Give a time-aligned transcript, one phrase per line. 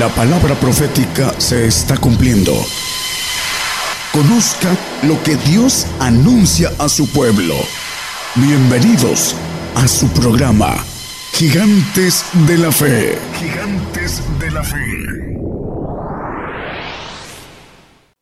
[0.00, 2.52] La palabra profética se está cumpliendo.
[4.14, 7.54] Conozca lo que Dios anuncia a su pueblo.
[8.34, 9.36] Bienvenidos
[9.74, 10.74] a su programa,
[11.34, 13.18] Gigantes de la Fe.
[13.34, 15.36] Gigantes de la Fe.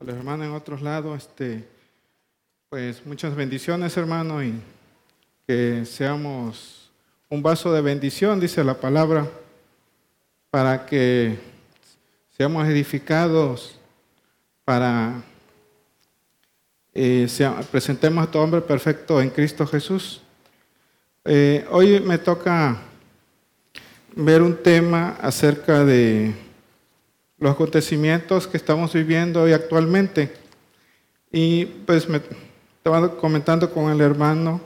[0.00, 1.64] Los hermanos en otros lados, este,
[2.70, 4.52] pues muchas bendiciones, hermano, y
[5.46, 6.90] que seamos
[7.28, 9.28] un vaso de bendición, dice la palabra,
[10.50, 11.47] para que
[12.38, 13.76] seamos edificados,
[14.64, 15.24] para
[16.94, 17.26] eh,
[17.68, 20.22] presentemos a todo hombre perfecto en Cristo Jesús.
[21.24, 22.80] Eh, hoy me toca
[24.14, 26.32] ver un tema acerca de
[27.40, 30.32] los acontecimientos que estamos viviendo hoy actualmente.
[31.32, 32.20] Y pues me
[32.76, 34.60] estaba comentando con el hermano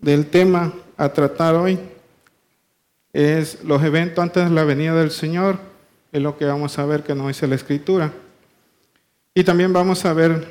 [0.00, 1.78] del tema a tratar hoy.
[3.12, 5.70] Es los eventos antes de la venida del Señor,
[6.12, 8.12] es lo que vamos a ver que nos dice la Escritura.
[9.34, 10.46] Y también vamos a ver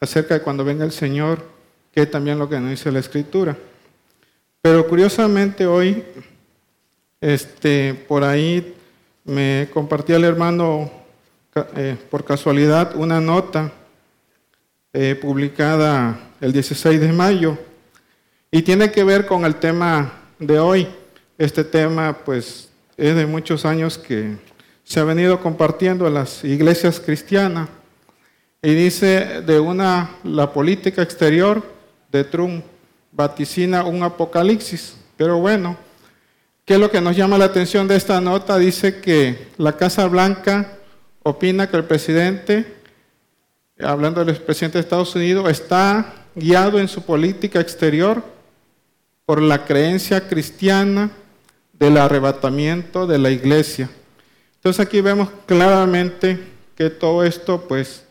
[0.00, 1.44] acerca de cuando venga el Señor,
[1.92, 3.56] que también lo que nos dice la Escritura.
[4.60, 6.04] Pero curiosamente hoy,
[7.20, 8.76] este, por ahí
[9.24, 10.90] me compartía el hermano
[11.76, 13.70] eh, por casualidad una nota
[14.92, 17.58] eh, publicada el 16 de mayo
[18.50, 20.88] y tiene que ver con el tema de hoy.
[21.38, 24.36] Este tema pues es de muchos años que
[24.84, 27.68] se ha venido compartiendo en las iglesias cristianas
[28.60, 31.62] y dice de una la política exterior
[32.10, 32.64] de Trump
[33.10, 35.76] vaticina un apocalipsis, pero bueno,
[36.64, 38.56] ¿Qué es lo que nos llama la atención de esta nota?
[38.56, 40.78] Dice que la Casa Blanca
[41.24, 42.76] opina que el presidente,
[43.80, 48.22] hablando del presidente de Estados Unidos, está guiado en su política exterior
[49.26, 51.10] por la creencia cristiana
[51.72, 53.90] del arrebatamiento de la iglesia.
[54.62, 56.38] Entonces aquí vemos claramente
[56.76, 58.04] que todo esto pues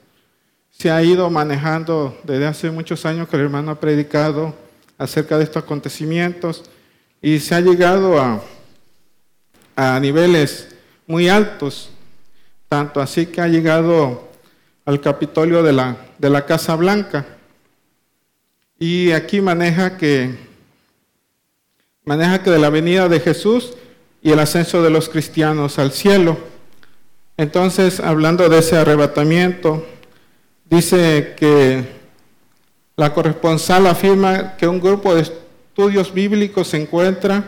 [0.70, 4.54] se ha ido manejando desde hace muchos años que el hermano ha predicado
[4.98, 6.66] acerca de estos acontecimientos
[7.22, 8.44] y se ha llegado a,
[9.78, 10.67] a niveles
[11.08, 11.90] muy altos,
[12.67, 14.28] tanto así que ha llegado
[14.84, 17.28] al Capitolio de la, de la Casa Blanca.
[18.78, 20.36] Y aquí maneja que,
[22.04, 23.72] maneja que de la venida de Jesús
[24.21, 26.37] y el ascenso de los cristianos al cielo.
[27.37, 29.86] Entonces, hablando de ese arrebatamiento,
[30.70, 31.86] dice que
[32.95, 37.43] la corresponsal afirma que un grupo de estudios bíblicos se encuentra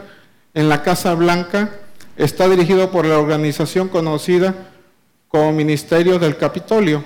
[0.53, 1.69] en la Casa Blanca.
[2.17, 4.55] Está dirigido por la organización conocida
[5.27, 7.03] como Ministerio del Capitolio.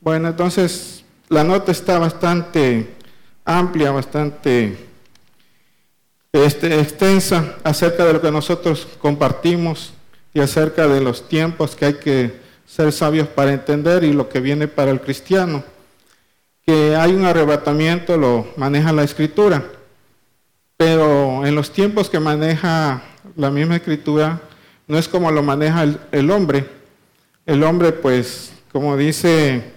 [0.00, 2.94] Bueno, entonces la nota está bastante
[3.44, 4.85] amplia, bastante
[6.32, 9.92] este, extensa acerca de lo que nosotros compartimos
[10.34, 14.40] y acerca de los tiempos que hay que ser sabios para entender y lo que
[14.40, 15.64] viene para el cristiano.
[16.66, 19.64] Que hay un arrebatamiento, lo maneja la escritura.
[20.76, 23.02] Pero en los tiempos que maneja
[23.34, 24.40] la misma escritura,
[24.86, 26.66] no es como lo maneja el, hombre.
[27.46, 29.72] El hombre, pues, como dice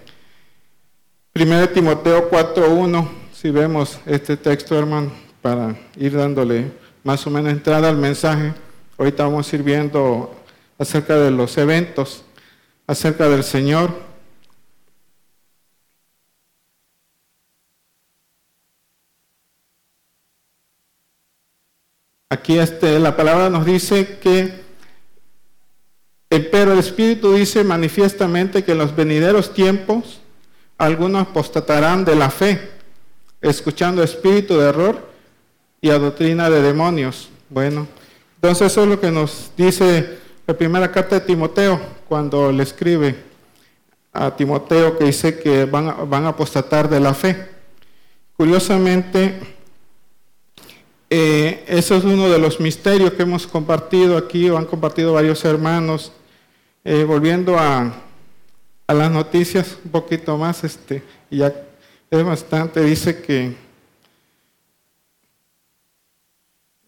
[1.34, 5.10] 1 Timoteo 4.1, si vemos este texto, hermano,
[5.42, 6.70] para ir dándole
[7.02, 8.52] más o menos entrada al mensaje,
[8.98, 10.34] ahorita vamos a ir viendo
[10.78, 12.24] acerca de los eventos,
[12.86, 14.10] acerca del Señor.
[22.28, 24.62] Aquí este, la palabra nos dice que,
[26.30, 30.20] eh, pero el Espíritu dice manifiestamente que en los venideros tiempos
[30.78, 32.70] algunos apostatarán de la fe,
[33.40, 35.09] escuchando espíritu de error
[35.80, 37.30] y a doctrina de demonios.
[37.48, 37.86] Bueno,
[38.36, 43.16] entonces eso es lo que nos dice la primera carta de Timoteo, cuando le escribe
[44.12, 47.48] a Timoteo que dice que van, van a apostatar de la fe.
[48.36, 49.38] Curiosamente,
[51.08, 55.44] eh, eso es uno de los misterios que hemos compartido aquí, o han compartido varios
[55.44, 56.12] hermanos.
[56.82, 57.92] Eh, volviendo a,
[58.86, 61.52] a, las noticias un poquito más, este, ya
[62.10, 63.54] es bastante, dice que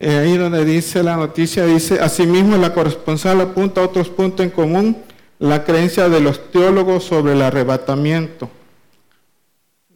[0.03, 4.51] eh, ahí donde dice la noticia, dice, asimismo la corresponsal apunta a otros puntos en
[4.51, 5.01] común,
[5.39, 8.51] la creencia de los teólogos sobre el arrebatamiento.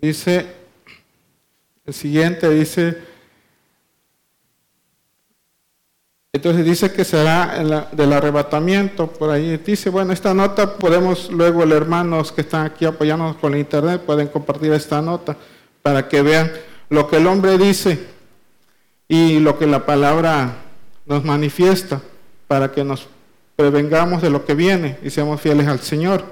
[0.00, 0.47] Dice,
[1.85, 2.99] el siguiente dice,
[6.32, 11.76] Entonces dice que será del arrebatamiento, por ahí dice, bueno, esta nota podemos luego los
[11.76, 15.35] hermanos que están aquí apoyándonos con el internet pueden compartir esta nota
[15.82, 16.52] para que vean
[16.91, 18.16] lo que el hombre dice
[19.08, 20.55] y lo que la palabra
[21.05, 22.00] nos manifiesta
[22.49, 23.08] para que nos
[23.55, 26.25] prevengamos de lo que viene y seamos fieles al Señor.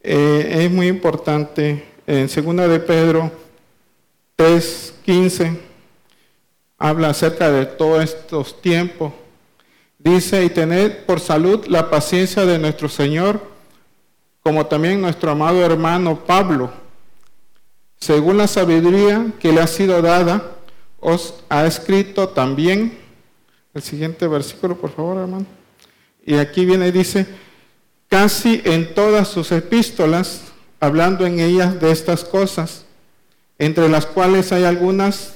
[0.00, 3.30] Eh, es muy importante, en 2 de Pedro
[4.36, 5.58] 3.15,
[6.78, 9.12] habla acerca de todos estos tiempos.
[9.98, 13.40] Dice, y tened por salud la paciencia de nuestro Señor,
[14.40, 16.70] como también nuestro amado hermano Pablo,
[17.98, 20.52] según la sabiduría que le ha sido dada,
[21.00, 22.98] os ha escrito también,
[23.74, 25.46] el siguiente versículo, por favor, hermano.
[26.24, 27.26] Y aquí viene y dice,
[28.08, 30.42] casi en todas sus epístolas,
[30.80, 32.84] hablando en ellas de estas cosas,
[33.58, 35.34] entre las cuales hay algunas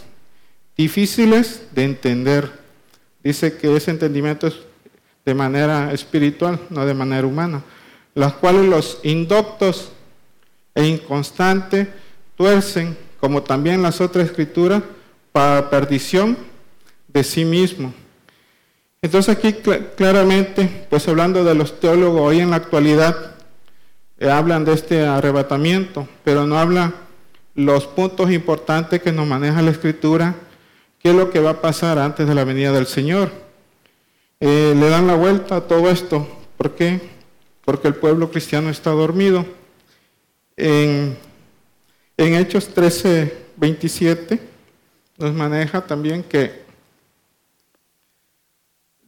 [0.77, 2.51] difíciles de entender.
[3.23, 4.55] Dice que ese entendimiento es
[5.25, 7.63] de manera espiritual, no de manera humana,
[8.15, 9.93] las cuales los indoctos
[10.75, 11.89] e inconstantes
[12.37, 14.83] tuercen, como también las otras escrituras,
[15.33, 16.37] para perdición
[17.09, 17.93] de sí mismo.
[19.01, 19.55] Entonces aquí
[19.97, 23.35] claramente, pues hablando de los teólogos hoy en la actualidad,
[24.19, 26.95] eh, hablan de este arrebatamiento, pero no hablan
[27.55, 30.37] los puntos importantes que nos maneja la escritura,
[31.01, 33.33] qué es lo que va a pasar antes de la venida del Señor.
[34.39, 36.27] Eh, le dan la vuelta a todo esto.
[36.57, 37.01] ¿Por qué?
[37.65, 39.45] Porque el pueblo cristiano está dormido.
[40.57, 41.17] En,
[42.17, 44.52] en Hechos 13, 27
[45.23, 46.63] nos maneja también que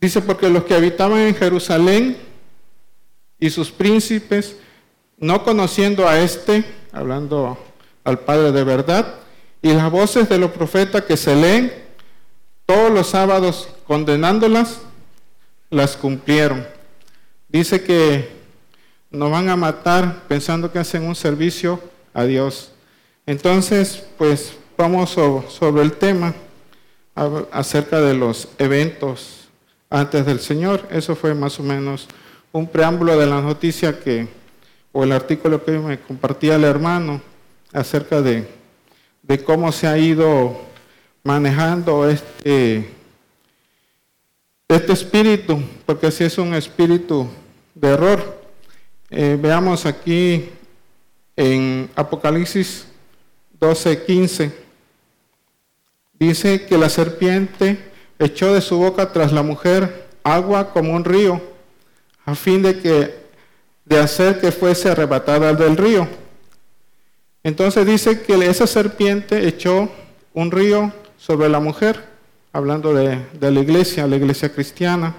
[0.01, 2.17] dice, porque los que habitaban en Jerusalén
[3.39, 4.57] y sus príncipes,
[5.19, 7.59] no conociendo a este, hablando
[8.05, 9.17] al Padre de verdad,
[9.61, 11.73] y las voces de los profetas que se leen
[12.65, 14.83] todos los sábados condenándolas,
[15.71, 16.67] las cumplieron.
[17.49, 18.31] Dice que
[19.11, 21.81] nos van a matar pensando que hacen un servicio
[22.13, 22.71] a Dios.
[23.27, 26.35] Entonces, pues vamos sobre el tema
[27.51, 29.49] acerca de los eventos
[29.91, 30.87] antes del Señor.
[30.91, 32.09] Eso fue más o menos
[32.53, 34.29] un preámbulo de la noticia que,
[34.93, 37.21] o el artículo que me compartía el hermano
[37.73, 38.49] acerca de,
[39.23, 40.57] de cómo se ha ido
[41.23, 42.91] manejando este,
[44.69, 47.29] este espíritu, porque si es un espíritu
[47.75, 48.43] de error.
[49.11, 50.49] Eh, veamos aquí
[51.37, 52.87] en Apocalipsis
[53.61, 54.64] 12, 15.
[56.27, 57.77] Dice que la serpiente
[58.19, 61.39] echó de su boca tras la mujer agua como un río,
[62.25, 63.15] a fin de que
[63.85, 66.09] de hacer que fuese arrebatada del río.
[67.43, 69.91] Entonces dice que esa serpiente echó
[70.33, 72.03] un río sobre la mujer,
[72.55, 75.15] hablando de, de la iglesia, la iglesia cristiana.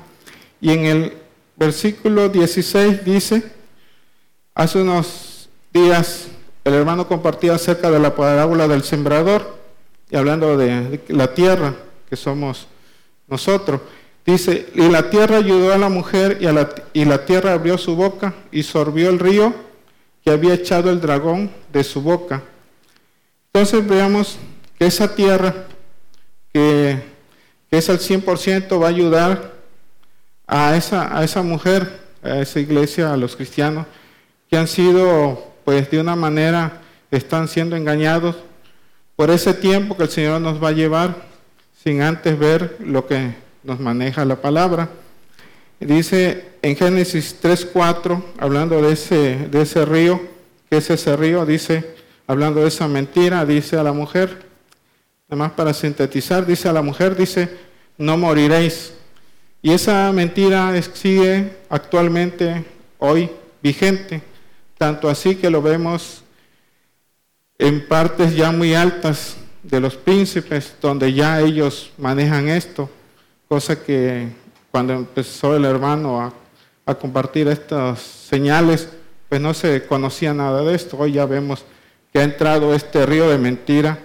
[0.59, 1.13] Y en el
[1.55, 3.43] versículo 16 dice,
[4.55, 6.29] hace unos días
[6.63, 9.64] el hermano compartía acerca de la parábola del sembrador
[10.09, 11.73] y hablando de, la tierra,
[12.09, 12.67] que somos
[13.27, 13.81] nosotros,
[14.25, 17.95] dice, y la tierra ayudó a la mujer y, la, y la tierra abrió su
[17.95, 19.53] boca y sorbió el río
[20.23, 22.43] que había echado el dragón de su boca.
[23.53, 24.37] Entonces veamos
[24.77, 25.53] que esa tierra,
[26.53, 27.01] que,
[27.69, 29.53] que es al 100%, va a ayudar
[30.47, 33.87] a esa, a esa mujer, a esa iglesia, a los cristianos,
[34.49, 36.81] que han sido, pues de una manera,
[37.11, 38.35] están siendo engañados
[39.15, 41.15] por ese tiempo que el Señor nos va a llevar
[41.83, 43.33] sin antes ver lo que
[43.63, 44.89] nos maneja la palabra.
[45.79, 50.21] Dice en Génesis 3.4, hablando de ese, río,
[50.69, 51.95] que es ese río, dice,
[52.27, 54.45] hablando de esa mentira, dice a la mujer,
[55.27, 57.49] nada más para sintetizar, dice a la mujer, dice,
[57.97, 58.93] no moriréis.
[59.61, 62.65] Y esa mentira sigue actualmente
[62.99, 63.29] hoy
[63.61, 64.21] vigente,
[64.77, 66.24] tanto así que lo vemos
[67.57, 72.89] en partes ya muy altas de los príncipes, donde ya ellos manejan esto,
[73.47, 74.27] cosa que
[74.71, 76.33] cuando empezó el hermano a,
[76.99, 78.89] compartir estas señales,
[79.27, 80.97] pues no se conocía nada de esto.
[80.99, 81.65] Hoy ya vemos
[82.13, 83.97] que ha entrado este río de mentira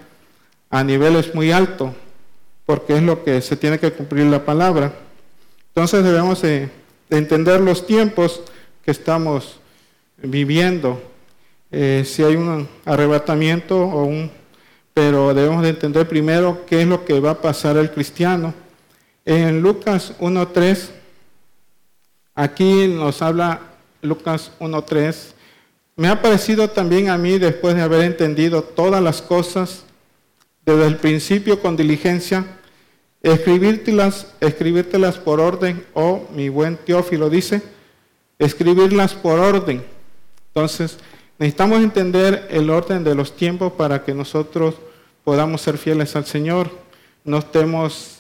[0.70, 1.90] a niveles muy altos,
[2.64, 4.94] porque es lo que se tiene que cumplir la palabra.
[5.74, 6.70] Entonces debemos de
[7.10, 8.40] entender los tiempos
[8.82, 9.60] que estamos
[10.22, 11.02] viviendo
[11.70, 14.30] eh, si hay un arrebatamiento o un...
[14.92, 18.52] Pero debemos de entender primero qué es lo que va a pasar al cristiano.
[19.24, 20.88] En Lucas 1.3,
[22.34, 23.60] aquí nos habla
[24.02, 25.34] Lucas 1.3,
[25.96, 29.84] me ha parecido también a mí, después de haber entendido todas las cosas
[30.64, 32.46] desde el principio con diligencia,
[33.22, 37.60] escribírtelas, escribírtelas por orden, o oh, mi buen Teófilo dice,
[38.38, 39.84] escribirlas por orden.
[40.48, 40.98] Entonces,
[41.40, 44.74] Necesitamos entender el orden de los tiempos para que nosotros
[45.24, 46.70] podamos ser fieles al Señor.
[47.24, 48.18] No estemos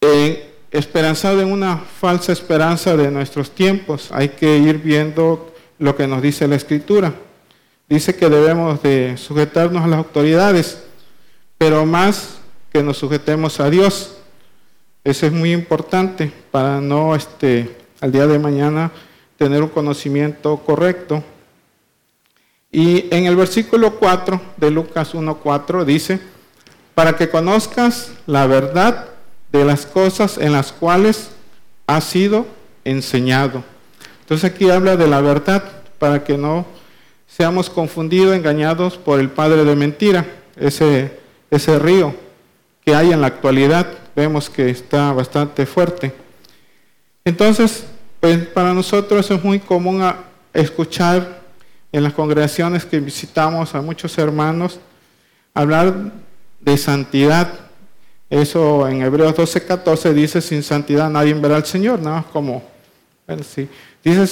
[0.00, 0.38] en,
[0.70, 4.12] esperanzado en una falsa esperanza de nuestros tiempos.
[4.12, 7.12] Hay que ir viendo lo que nos dice la Escritura.
[7.88, 10.84] Dice que debemos de sujetarnos a las autoridades,
[11.58, 12.38] pero más
[12.72, 14.18] que nos sujetemos a Dios.
[15.02, 18.92] Eso es muy importante para no este, al día de mañana
[19.36, 21.24] tener un conocimiento correcto.
[22.74, 26.18] Y en el versículo 4 de Lucas 1.4 dice,
[26.96, 29.10] para que conozcas la verdad
[29.52, 31.30] de las cosas en las cuales
[31.86, 32.46] has sido
[32.84, 33.62] enseñado.
[34.22, 35.62] Entonces aquí habla de la verdad
[36.00, 36.66] para que no
[37.28, 40.26] seamos confundidos, engañados por el padre de mentira,
[40.56, 41.16] ese,
[41.52, 42.12] ese río
[42.84, 43.86] que hay en la actualidad.
[44.16, 46.12] Vemos que está bastante fuerte.
[47.24, 47.84] Entonces,
[48.18, 50.02] pues para nosotros es muy común
[50.52, 51.43] escuchar
[51.94, 54.80] en las congregaciones que visitamos a muchos hermanos
[55.54, 55.94] hablar
[56.58, 57.54] de santidad,
[58.28, 62.64] eso en Hebreos 12, 14 dice, sin santidad nadie verá al Señor, nada más como,
[63.28, 63.68] bueno, sí.
[64.02, 64.26] Dice,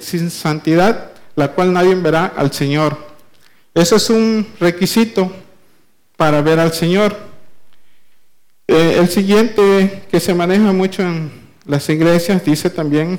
[0.00, 2.98] sin santidad, la cual nadie verá al Señor.
[3.72, 5.32] Eso es un requisito
[6.14, 7.16] para ver al Señor.
[8.66, 11.30] Eh, el siguiente que se maneja mucho en
[11.64, 13.18] las iglesias, dice también,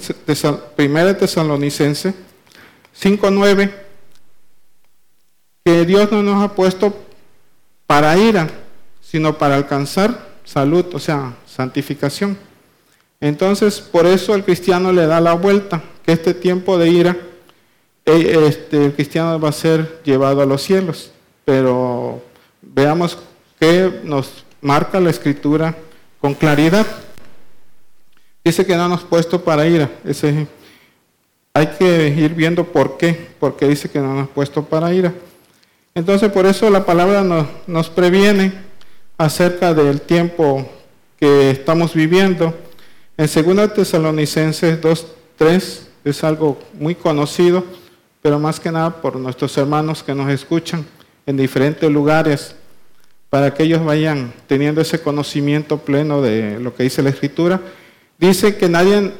[0.75, 2.28] primera Tesalonicense
[3.01, 3.71] 5.9,
[5.63, 6.93] que Dios no nos ha puesto
[7.87, 8.49] para ira,
[9.01, 12.37] sino para alcanzar salud, o sea, santificación.
[13.21, 17.17] Entonces, por eso el cristiano le da la vuelta, que este tiempo de ira,
[18.05, 21.11] eh, este, el cristiano va a ser llevado a los cielos.
[21.45, 22.21] Pero
[22.61, 23.17] veamos
[23.59, 25.75] qué nos marca la escritura
[26.19, 26.85] con claridad.
[28.43, 29.89] Dice que no nos puesto para ira.
[30.03, 30.47] Ese,
[31.53, 35.13] hay que ir viendo por qué, porque dice que no nos puesto para ira.
[35.95, 38.53] Entonces, por eso la palabra nos, nos previene
[39.17, 40.67] acerca del tiempo
[41.19, 42.53] que estamos viviendo.
[43.17, 47.65] En 2 Tesalonicenses 2.3 es algo muy conocido,
[48.21, 50.85] pero más que nada por nuestros hermanos que nos escuchan
[51.25, 52.55] en diferentes lugares,
[53.29, 57.61] para que ellos vayan teniendo ese conocimiento pleno de lo que dice la Escritura.
[58.17, 59.11] Dice que nadie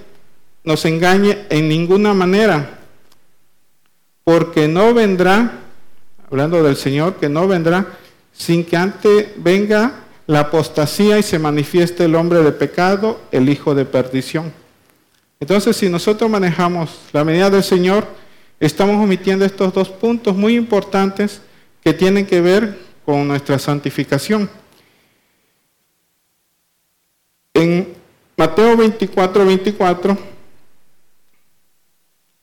[0.70, 2.78] nos engañe en ninguna manera,
[4.24, 5.62] porque no vendrá,
[6.30, 7.88] hablando del Señor, que no vendrá
[8.32, 13.74] sin que antes venga la apostasía y se manifieste el hombre de pecado, el hijo
[13.74, 14.54] de perdición.
[15.40, 18.06] Entonces, si nosotros manejamos la medida del Señor,
[18.60, 21.42] estamos omitiendo estos dos puntos muy importantes
[21.84, 24.48] que tienen que ver con nuestra santificación.
[27.56, 27.92] En
[28.38, 30.38] Mateo 24, 24,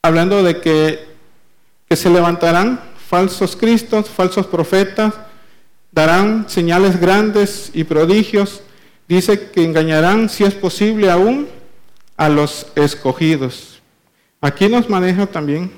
[0.07, 1.05] hablando de que,
[1.87, 5.13] que se levantarán falsos cristos, falsos profetas,
[5.91, 8.61] darán señales grandes y prodigios.
[9.07, 11.47] Dice que engañarán, si es posible, aún
[12.15, 13.81] a los escogidos.
[14.41, 15.71] Aquí nos maneja también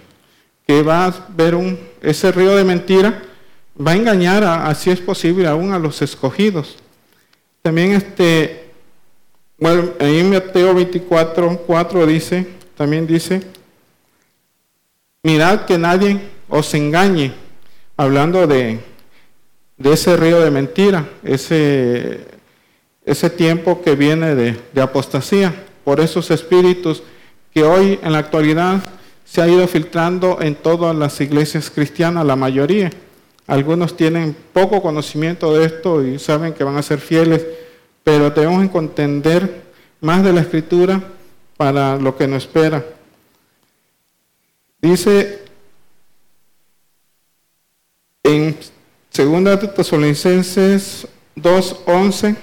[0.65, 3.24] que va a ver un, ese río de mentira,
[3.75, 6.75] va a engañar, a, si es posible, aún a los escogidos.
[7.62, 8.69] También este,
[9.57, 13.41] bueno, en Mateo 24, 4 dice, también dice,
[15.23, 17.33] mirad que nadie os engañe,
[17.97, 18.79] hablando de,
[19.83, 22.25] ese río de mentira, ese,
[23.35, 27.03] tiempo que viene de, de apostasía, por esos espíritus
[27.53, 28.81] que hoy en la actualidad
[29.25, 32.89] se ha ido filtrando en todas las iglesias cristianas, la mayoría.
[33.47, 37.45] Algunos tienen poco conocimiento de esto y saben que van a ser fieles,
[38.03, 39.63] pero debemos entender
[40.01, 41.01] más de la escritura
[41.57, 42.85] para lo que nos espera.
[44.81, 45.43] Dice
[48.24, 48.57] en
[49.09, 52.38] Segunda de Tesalonicenses 2:11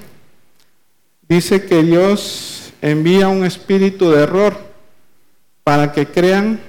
[1.29, 4.57] dice que Dios envía un espíritu de error
[5.65, 6.61] para que crean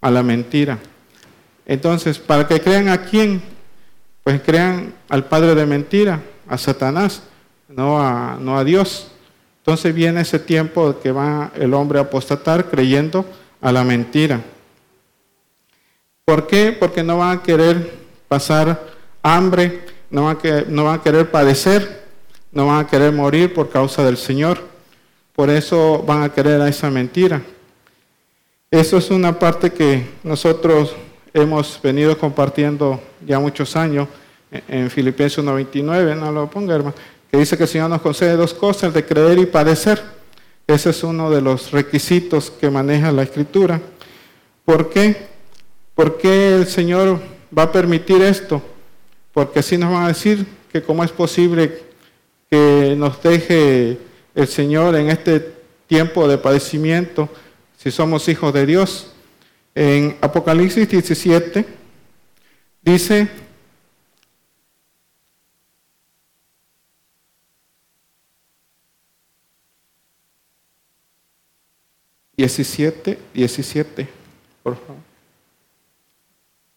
[0.00, 0.78] a la mentira.
[1.66, 3.42] Entonces, ¿para que crean a quién?
[4.22, 7.22] Pues crean al padre de mentira, a Satanás,
[7.68, 9.08] no a, no a Dios.
[9.58, 13.24] Entonces viene ese tiempo que va el hombre a apostatar creyendo
[13.64, 14.42] a la mentira.
[16.26, 16.76] ¿Por qué?
[16.78, 17.94] Porque no van a querer
[18.28, 18.92] pasar
[19.22, 19.80] hambre,
[20.10, 22.04] no van, a, no van a querer padecer,
[22.52, 24.60] no van a querer morir por causa del Señor.
[25.34, 27.40] Por eso van a querer a esa mentira.
[28.70, 30.94] Eso es una parte que nosotros
[31.32, 34.08] hemos venido compartiendo ya muchos años
[34.68, 36.94] en Filipenses 1.29, no lo ponga hermano,
[37.30, 40.02] que dice que el Señor nos concede dos cosas, de creer y padecer.
[40.66, 43.80] Ese es uno de los requisitos que maneja la Escritura.
[44.64, 45.16] ¿Por qué?
[45.94, 47.20] ¿Por qué el Señor
[47.56, 48.62] va a permitir esto,
[49.32, 51.82] porque así nos van a decir que cómo es posible
[52.50, 53.98] que nos deje
[54.34, 55.54] el Señor en este
[55.86, 57.28] tiempo de padecimiento
[57.76, 59.12] si somos hijos de Dios.
[59.74, 61.64] En Apocalipsis 17
[62.82, 63.28] dice,
[72.36, 74.08] Diecisiete, diecisiete,
[74.62, 75.02] por favor.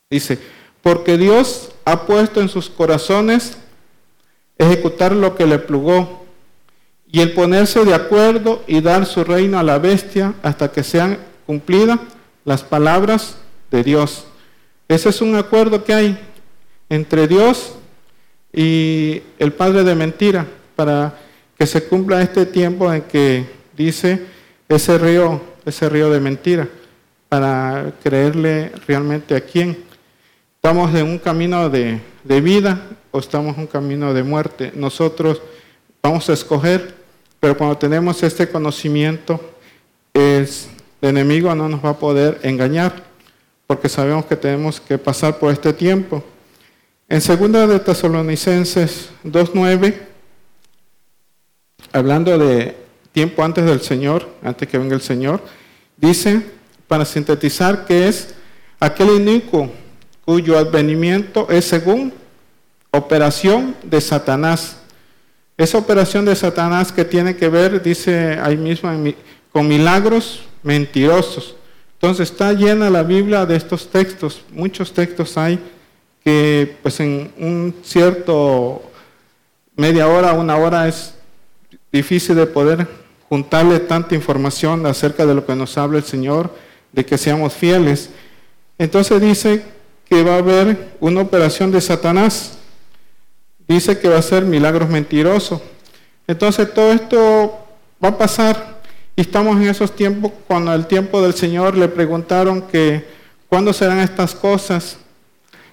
[0.09, 0.39] Dice,
[0.81, 3.57] porque Dios ha puesto en sus corazones
[4.57, 6.25] ejecutar lo que le plugó
[7.11, 11.17] y el ponerse de acuerdo y dar su reino a la bestia hasta que sean
[11.45, 11.99] cumplidas
[12.45, 13.37] las palabras
[13.71, 14.25] de Dios.
[14.87, 16.17] Ese es un acuerdo que hay
[16.89, 17.73] entre Dios
[18.53, 21.17] y el padre de mentira para
[21.57, 23.45] que se cumpla este tiempo en que
[23.75, 24.25] dice
[24.69, 26.67] ese río, ese río de mentira,
[27.29, 29.77] para creerle realmente a quién.
[30.55, 32.81] Estamos en un camino de, de vida
[33.11, 34.71] o estamos en un camino de muerte.
[34.75, 35.41] Nosotros
[36.01, 36.95] vamos a escoger,
[37.39, 39.39] pero cuando tenemos este conocimiento,
[40.13, 40.69] es,
[41.01, 42.93] el enemigo no nos va a poder engañar,
[43.67, 46.23] porque sabemos que tenemos que pasar por este tiempo.
[47.09, 49.95] En segunda de Tesalonicenses 2.9,
[51.93, 52.86] hablando de
[53.17, 55.41] tiempo antes del Señor, antes que venga el Señor,
[55.97, 56.39] dice,
[56.87, 58.35] para sintetizar, que es
[58.79, 59.71] aquel inicuo
[60.23, 62.13] cuyo advenimiento es según
[62.91, 64.77] operación de Satanás
[65.57, 68.91] esa operación de Satanás que tiene que ver, dice ahí mismo,
[69.51, 71.55] con milagros mentirosos.
[71.93, 74.43] Entonces está llena la Biblia de estos textos.
[74.51, 75.57] Muchos textos hay
[76.23, 78.83] que pues en un cierto
[79.75, 81.15] media hora, una hora es
[81.91, 86.53] difícil de poder juntarle tanta información acerca de lo que nos habla el Señor,
[86.91, 88.09] de que seamos fieles.
[88.77, 89.63] Entonces dice
[90.09, 92.57] que va a haber una operación de Satanás
[93.67, 95.61] dice que va a ser milagros mentirosos.
[96.25, 97.67] Entonces todo esto
[98.03, 98.81] va a pasar
[99.15, 103.05] y estamos en esos tiempos cuando el tiempo del Señor le preguntaron que
[103.49, 104.97] cuándo serán estas cosas,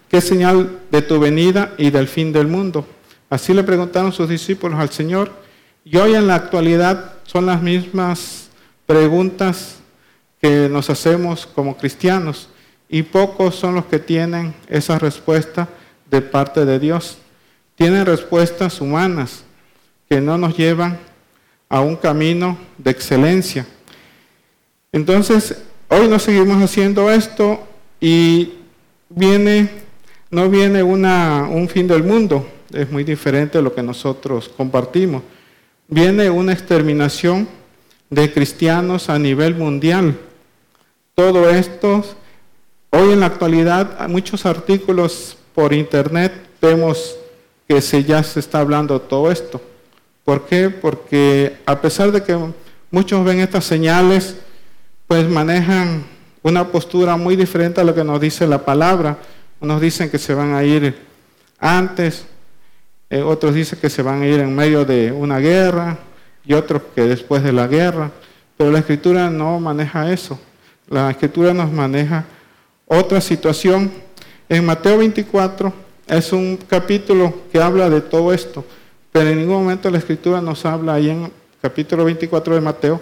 [0.09, 2.87] qué señal de tu venida y del fin del mundo.
[3.31, 5.33] Así le preguntaron sus discípulos al Señor
[5.85, 8.49] y hoy en la actualidad son las mismas
[8.87, 9.77] preguntas
[10.41, 12.49] que nos hacemos como cristianos
[12.89, 15.69] y pocos son los que tienen esa respuesta
[16.11, 17.19] de parte de Dios
[17.77, 19.45] tienen respuestas humanas
[20.09, 20.99] que no nos llevan
[21.69, 23.67] a un camino de excelencia.
[24.93, 27.67] Entonces, hoy nos seguimos haciendo esto
[28.01, 28.53] y
[29.09, 29.71] viene,
[30.31, 35.23] no viene una, un fin del mundo, es muy diferente de lo que nosotros compartimos.
[35.89, 37.47] Viene una exterminación
[38.09, 40.19] de cristianos a nivel mundial.
[41.15, 42.05] Todo esto,
[42.91, 47.17] hoy en la actualidad, muchos artículos por internet vemos
[47.69, 49.61] que se, ya se está hablando todo esto.
[50.25, 50.71] ¿Por qué?
[50.71, 52.35] Porque a pesar de que
[52.91, 54.37] muchos ven estas señales,
[55.07, 56.05] pues manejan
[56.43, 59.19] una postura muy diferente a lo que nos dice la palabra.
[59.61, 60.97] Unos dicen que se van a ir
[61.59, 62.25] antes,
[63.15, 65.99] eh, otros dicen que se van a ir en medio de una guerra
[66.45, 68.11] y otros que después de la guerra.
[68.57, 70.37] Pero la escritura no maneja eso.
[70.89, 72.25] La escritura nos maneja
[72.87, 73.93] otra situación.
[74.49, 75.73] En Mateo 24,
[76.09, 78.65] es un capítulo que habla de todo esto,
[79.13, 81.31] pero en ningún momento la escritura nos habla ahí en
[81.63, 83.01] capítulo 24 de Mateo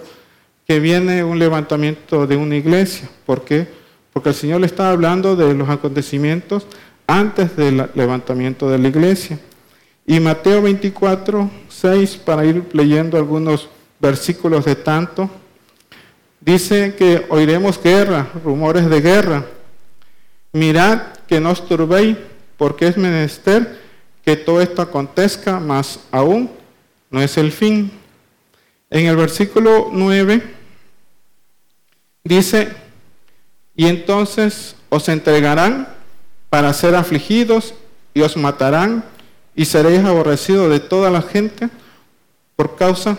[0.67, 3.09] que viene un levantamiento de una iglesia.
[3.25, 3.67] ¿Por qué?
[4.13, 6.67] Porque el Señor le está hablando de los acontecimientos
[7.07, 9.39] antes del levantamiento de la iglesia.
[10.05, 15.29] Y Mateo 24, 6, para ir leyendo algunos versículos de tanto,
[16.41, 19.45] dice que oiremos guerra, rumores de guerra.
[20.51, 22.17] Mirad que no os turbéis
[22.57, 23.79] porque es menester
[24.25, 26.51] que todo esto acontezca, más aún
[27.09, 27.91] no es el fin.
[28.89, 30.43] En el versículo 9
[32.23, 32.73] dice,
[33.75, 35.87] y entonces os entregarán
[36.49, 37.73] para ser afligidos
[38.13, 39.03] y os matarán
[39.55, 41.69] y seréis aborrecidos de toda la gente
[42.55, 43.17] por causa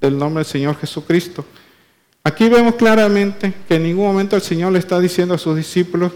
[0.00, 1.44] del nombre del Señor Jesucristo.
[2.22, 6.12] Aquí vemos claramente que en ningún momento el Señor le está diciendo a sus discípulos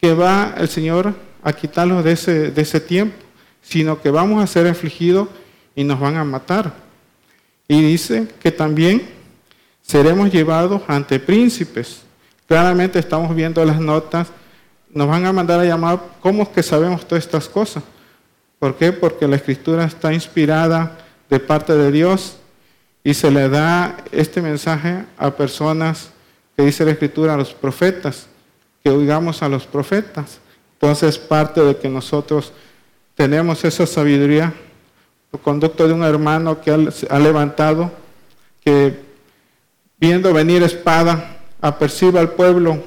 [0.00, 3.16] que va el Señor a quitarlos de ese, de ese tiempo,
[3.62, 5.28] sino que vamos a ser afligidos
[5.74, 6.74] y nos van a matar.
[7.66, 9.02] Y dice que también
[9.82, 12.02] seremos llevados ante príncipes.
[12.46, 14.28] Claramente estamos viendo las notas,
[14.90, 17.82] nos van a mandar a llamar, ¿cómo es que sabemos todas estas cosas?
[18.58, 18.92] ¿Por qué?
[18.92, 22.38] Porque la escritura está inspirada de parte de Dios
[23.02, 26.10] y se le da este mensaje a personas
[26.56, 28.26] que dice la escritura, a los profetas,
[28.82, 30.38] que oigamos a los profetas.
[30.74, 32.52] Entonces, parte de que nosotros
[33.14, 34.52] tenemos esa sabiduría
[35.34, 37.90] el conducto de un hermano que ha, levantado,
[38.64, 39.00] que
[39.98, 42.78] viendo venir espada, aperciba al pueblo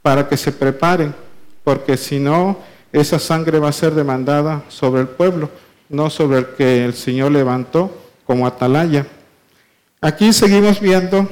[0.00, 1.12] para que se preparen,
[1.64, 2.58] porque si no,
[2.92, 5.50] esa sangre va a ser demandada sobre el pueblo,
[5.88, 9.06] no sobre el que el Señor levantó como atalaya.
[10.00, 11.28] Aquí seguimos viendo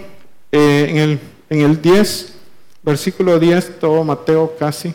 [0.52, 2.34] eh, en, el, en el 10,
[2.82, 4.94] versículo 10, todo Mateo casi.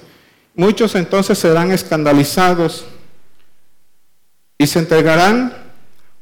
[0.55, 2.85] Muchos entonces serán escandalizados
[4.57, 5.53] y se entregarán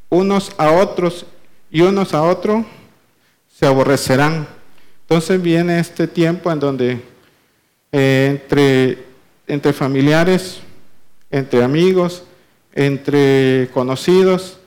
[0.10, 1.26] unos a otros
[1.70, 2.66] y unos a otros
[3.54, 4.48] se aborrecerán.
[5.02, 7.02] Entonces viene este tiempo en donde
[7.92, 9.11] eh, entre,
[9.48, 10.60] entre familiares,
[11.30, 12.24] entre amigos,
[12.74, 14.58] entre conocidos,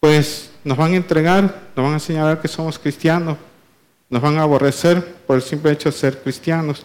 [0.00, 3.36] pues nos van a entregar, nos van a señalar que somos cristianos,
[4.08, 6.84] nos van a aborrecer por el simple hecho de ser cristianos.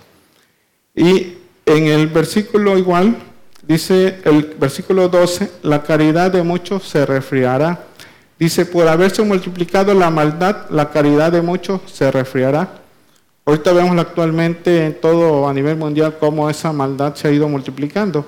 [0.95, 3.17] Y en el versículo igual,
[3.61, 7.85] dice el versículo 12, la caridad de muchos se resfriará.
[8.37, 12.69] Dice, por haberse multiplicado la maldad, la caridad de muchos se resfriará.
[13.45, 18.25] Ahorita vemos actualmente en todo a nivel mundial cómo esa maldad se ha ido multiplicando.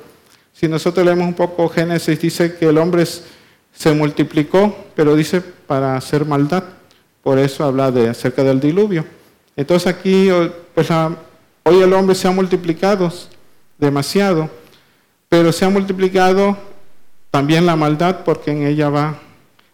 [0.53, 5.95] Si nosotros leemos un poco Génesis, dice que el hombre se multiplicó, pero dice para
[5.95, 6.63] hacer maldad.
[7.23, 9.05] Por eso habla de acerca del diluvio.
[9.55, 10.29] Entonces aquí,
[10.73, 13.11] pues, hoy el hombre se ha multiplicado
[13.77, 14.49] demasiado,
[15.29, 16.57] pero se ha multiplicado
[17.29, 19.19] también la maldad porque en ella va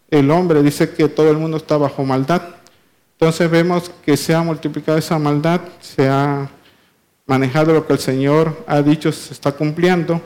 [0.09, 0.61] el hombre.
[0.61, 2.41] Dice que todo el mundo está bajo maldad.
[3.19, 6.47] Entonces vemos que se ha multiplicado esa maldad, se ha
[7.25, 10.21] manejado lo que el Señor ha dicho, se está cumpliendo.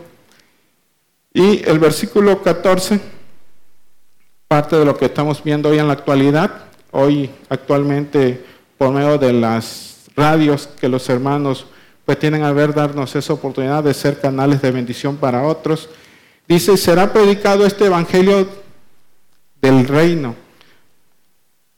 [1.33, 2.99] Y el versículo 14,
[4.45, 8.43] parte de lo que estamos viendo hoy en la actualidad, hoy actualmente
[8.77, 11.67] por medio de las radios que los hermanos
[12.03, 15.87] pues tienen a ver darnos esa oportunidad de ser canales de bendición para otros.
[16.45, 18.49] Dice, será predicado este evangelio
[19.61, 20.40] del reino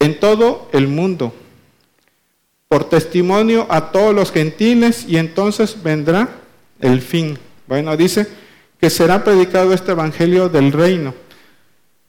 [0.04, 1.34] en todo el mundo,
[2.68, 6.28] por testimonio a todos los gentiles, y entonces vendrá
[6.82, 7.39] el fin.
[7.68, 8.28] Bueno, dice
[8.82, 11.13] que será predicado este evangelio del reino.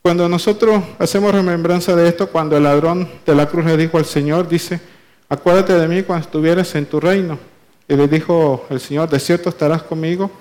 [0.02, 4.07] Cuando nosotros hacemos remembranza de esto, cuando el ladrón de la cruz le dijo al
[4.07, 4.80] Señor, dice,
[5.28, 7.38] acuérdate de mí cuando estuvieras en tu reino.
[7.87, 10.33] Y le dijo el Señor, de cierto estarás conmigo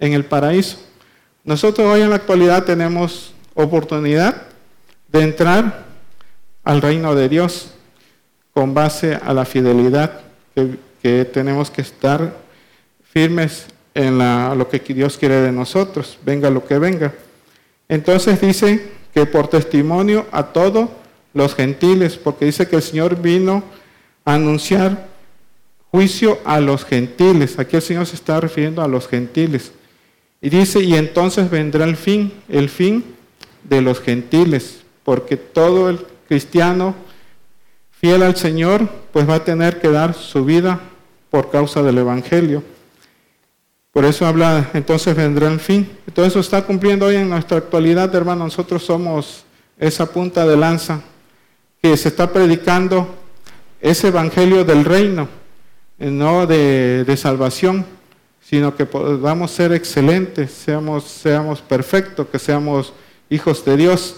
[0.00, 0.78] en el paraíso.
[1.44, 4.42] Nosotros hoy en la actualidad tenemos oportunidad
[5.06, 5.85] de entrar
[6.66, 7.68] al reino de Dios
[8.52, 10.20] con base a la fidelidad
[11.00, 12.34] que, tenemos que estar
[13.12, 17.14] firmes en lo que Dios quiere de nosotros, venga lo que venga.
[17.88, 20.90] Entonces dice que por testimonio a todos
[21.32, 23.62] los gentiles, porque dice que el Señor vino
[24.24, 25.06] a anunciar
[25.92, 27.60] juicio a los gentiles.
[27.60, 29.70] Aquí el Señor se está refiriendo a los gentiles.
[30.40, 33.04] Y dice, y entonces vendrá el fin, el fin
[33.62, 36.94] de los gentiles, porque todo el cristiano
[38.00, 40.80] fiel al Señor, pues va a tener que dar su vida
[41.30, 42.62] por causa del Evangelio.
[43.92, 45.90] Por eso habla, entonces vendrá el fin.
[46.12, 48.44] Todo eso está cumpliendo hoy en nuestra actualidad, hermano.
[48.44, 49.44] Nosotros somos
[49.78, 51.00] esa punta de lanza
[51.80, 53.08] que se está predicando
[53.80, 55.28] ese Evangelio del reino,
[55.98, 57.86] eh, no de, de salvación,
[58.40, 62.92] sino que podamos ser excelentes, seamos, seamos perfectos, que seamos
[63.30, 64.16] hijos de Dios.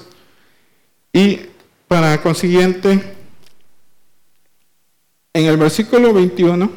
[1.12, 1.40] Y
[1.88, 3.00] para consiguiente,
[5.32, 6.70] en el versículo 21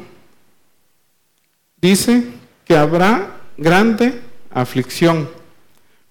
[1.76, 2.24] dice
[2.64, 4.20] que habrá grande
[4.50, 5.28] aflicción,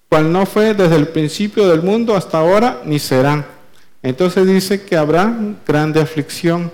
[0.08, 3.46] cual no fue desde el principio del mundo hasta ahora ni será.
[4.02, 5.34] Entonces dice que habrá
[5.66, 6.70] grande aflicción.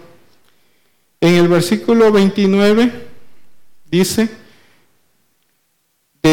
[1.21, 2.93] En el versículo 29
[3.91, 4.29] dice,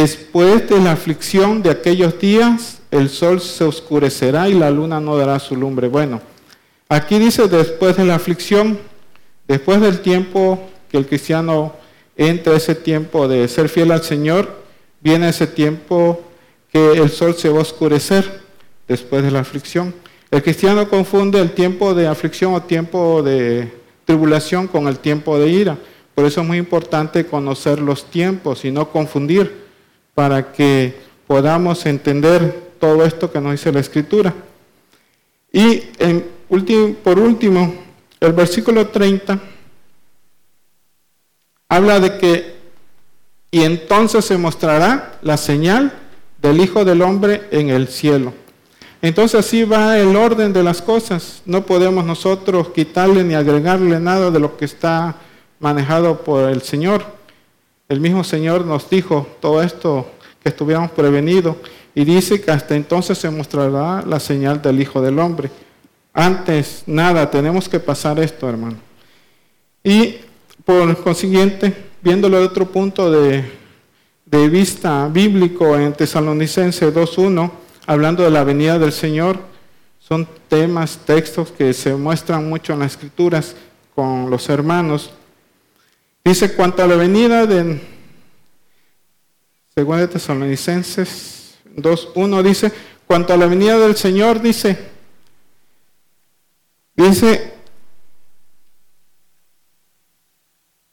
[0.02, 5.16] después de la aflicción de aquellos días, el sol se oscurecerá y la luna no
[5.16, 5.88] dará su lumbre.
[5.88, 6.22] Bueno,
[6.90, 8.78] aquí dice después de la aflicción,
[9.48, 11.74] después del tiempo que el cristiano
[12.18, 14.64] entra ese tiempo de ser fiel al Señor,
[15.00, 16.22] viene ese tiempo
[16.72, 18.42] que el sol se va a oscurecer
[18.90, 19.94] después de la aflicción.
[20.30, 23.72] El cristiano confunde el tiempo de aflicción o tiempo de
[24.04, 25.78] tribulación con el tiempo de ira.
[26.14, 29.65] Por eso es muy importante conocer los tiempos y no confundir
[30.16, 30.96] para que
[31.28, 34.34] podamos entender todo esto que nos dice la Escritura.
[35.52, 36.36] Y en
[37.04, 37.74] por último,
[38.20, 39.40] el versículo 30
[41.70, 42.56] habla de que,
[43.52, 45.94] y entonces se mostrará la señal
[46.42, 48.34] del Hijo del Hombre en el cielo.
[49.02, 51.42] Entonces así va el orden de las cosas.
[51.46, 55.16] No podemos nosotros quitarle ni agregarle nada de lo que está
[55.60, 57.06] manejado por el Señor.
[57.88, 60.10] El mismo Señor nos dijo todo esto
[60.42, 61.58] que estuviéramos prevenidos
[61.94, 65.52] y dice que hasta entonces se mostrará la señal del Hijo del Hombre.
[66.14, 68.78] Antes, nada, tenemos que pasar esto, hermano.
[69.84, 70.16] Y
[70.66, 73.44] por consiguiente, viéndolo de otro punto de,
[74.50, 77.52] vista bíblico en Tesalonicense 2.1,
[77.86, 79.38] hablando de la venida del Señor,
[80.00, 83.56] son temas, textos que se muestran mucho en las escrituras
[83.94, 85.12] con los hermanos.
[86.26, 87.80] Dice, cuanto a la venida de,
[89.76, 92.72] según de Tesalonicenses 2.1, dice,
[93.06, 94.76] cuanto a la venida del Señor, dice,
[96.96, 97.54] dice,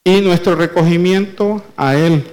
[0.04, 2.26] y nuestro recogimiento a Él.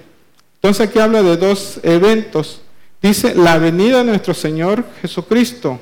[0.55, 2.61] Entonces aquí habla de dos eventos.
[3.01, 5.79] Dice la venida de nuestro Señor Jesucristo,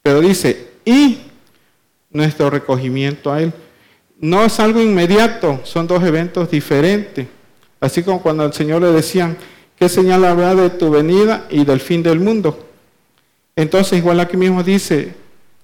[0.00, 1.20] pero dice, y
[2.08, 3.52] nuestro recogimiento a Él.
[4.22, 7.26] No es algo inmediato, son dos eventos diferentes.
[7.80, 9.36] Así como cuando al Señor le decían,
[9.76, 12.68] ¿qué señal habrá de tu venida y del fin del mundo?
[13.56, 15.12] Entonces, igual aquí mismo dice,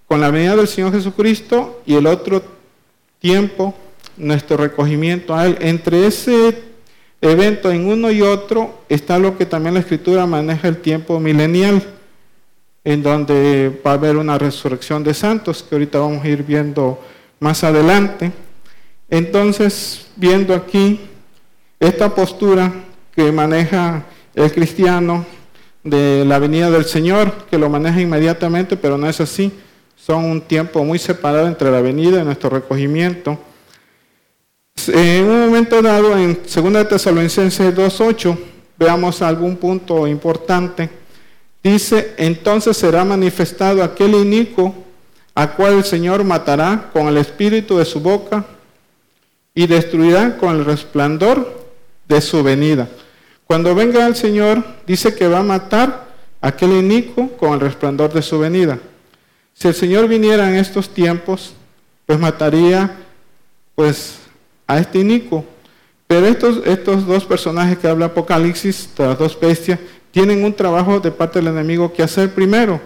[0.08, 2.42] con la venida del Señor Jesucristo y el otro
[3.20, 3.76] tiempo,
[4.16, 5.56] nuestro recogimiento a Él.
[5.60, 6.60] Entre ese
[7.20, 11.80] evento en uno y otro está lo que también la Escritura maneja el tiempo milenial,
[12.82, 16.98] en donde va a haber una resurrección de santos, que ahorita vamos a ir viendo
[17.38, 18.32] más adelante.
[19.10, 21.00] Entonces, viendo aquí
[21.80, 22.72] esta postura
[23.14, 25.24] que maneja el cristiano
[25.82, 29.52] de la venida del Señor, que lo maneja inmediatamente, pero no es así.
[29.96, 33.38] Son un tiempo muy separado entre la venida y nuestro recogimiento.
[34.88, 38.38] En un momento dado, en 2 Tesalonicenses 2.8,
[38.78, 40.88] veamos algún punto importante.
[41.62, 44.74] Dice, entonces será manifestado aquel inico
[45.34, 48.44] a cual el Señor matará con el espíritu de su boca
[49.58, 51.66] y destruirá con el resplandor
[52.06, 52.88] de su venida.
[53.44, 56.06] Cuando venga el Señor, dice que va a matar
[56.40, 58.78] a aquel inico con el resplandor de su venida.
[59.54, 61.54] Si el Señor viniera en estos tiempos,
[62.06, 62.98] pues mataría
[63.74, 64.20] pues
[64.68, 65.44] a este inico.
[66.06, 69.80] Pero estos, estos dos personajes que habla Apocalipsis, las dos bestias,
[70.12, 72.80] tienen un trabajo de parte del enemigo que hacer primero,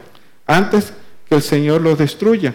[0.46, 0.94] antes
[1.28, 2.54] que el Señor los destruya.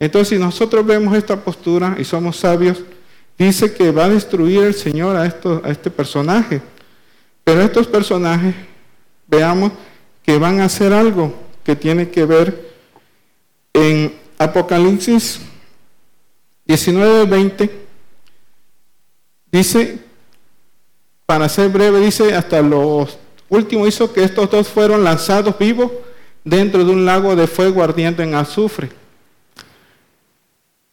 [0.00, 2.82] Entonces, si nosotros vemos esta postura y somos sabios,
[3.38, 6.60] dice que va a destruir el Señor a, a este personaje.
[7.44, 8.54] Pero estos personajes,
[9.26, 9.72] veamos
[10.22, 11.32] que van a hacer algo
[11.64, 12.68] que tiene que ver
[13.72, 15.40] en Apocalipsis
[16.66, 17.88] 19, 20
[19.50, 19.98] Dice,
[21.24, 25.90] para ser breve, dice, hasta los últimos hizo que estos dos fueron lanzados vivos
[26.44, 28.90] dentro de un lago de fuego ardiente en azufre.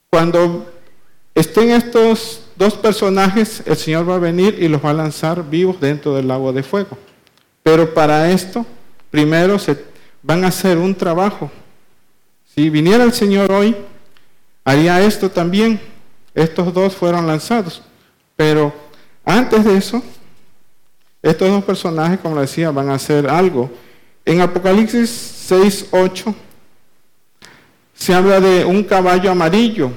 [0.09, 0.71] Cuando
[1.35, 5.79] estén estos dos personajes, el Señor va a venir y los va a lanzar vivos
[5.79, 6.97] dentro del lago de fuego.
[7.61, 8.65] Pero para esto,
[9.11, 9.77] primero se
[10.23, 11.51] van a hacer un trabajo.
[12.55, 13.75] Si viniera el Señor hoy,
[14.63, 15.79] haría esto también.
[16.33, 17.81] Estos dos fueron lanzados.
[18.35, 18.73] Pero
[19.23, 20.01] antes de eso,
[21.21, 23.69] estos dos personajes, como decía, van a hacer algo.
[24.23, 26.35] En Apocalipsis 6, 8
[27.93, 29.91] se habla de un caballo amarillo.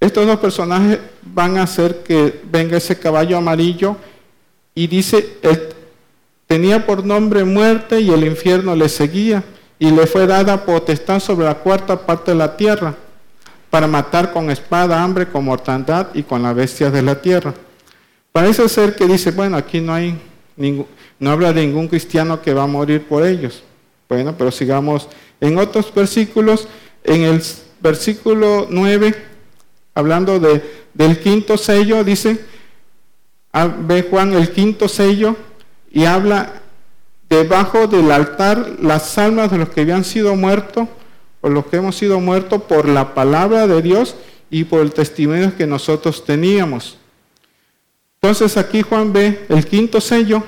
[0.00, 3.96] Estos dos personajes van a hacer que venga ese caballo amarillo
[4.74, 5.38] y dice,
[6.46, 9.42] tenía por nombre muerte y el infierno le seguía
[9.78, 12.94] y le fue dada potestad sobre la cuarta parte de la tierra
[13.70, 17.54] para matar con espada, hambre, con mortandad y con las bestias de la tierra.
[18.30, 20.18] Parece ser que dice, bueno, aquí no hay
[20.56, 23.62] no habla de ningún cristiano que va a morir por ellos.
[24.08, 25.08] Bueno, pero sigamos
[25.40, 26.68] en otros versículos,
[27.02, 27.42] en el
[27.80, 29.14] versículo 9,
[29.94, 32.44] hablando de, del quinto sello, dice,
[33.80, 35.36] ve Juan el quinto sello
[35.90, 36.62] y habla
[37.28, 40.88] debajo del altar las almas de los que habían sido muertos
[41.40, 44.16] por los que hemos sido muertos por la palabra de Dios
[44.50, 46.96] y por el testimonio que nosotros teníamos.
[48.20, 50.42] Entonces aquí Juan ve el quinto sello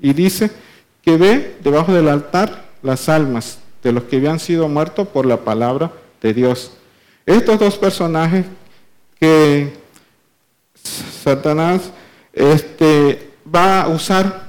[0.00, 0.50] y dice
[1.02, 5.36] que ve debajo del altar las almas de los que habían sido muertos por la
[5.36, 6.72] palabra de Dios.
[7.26, 8.46] Estos dos personajes
[9.20, 9.72] que
[11.22, 11.90] Satanás
[12.32, 14.48] este, va a usar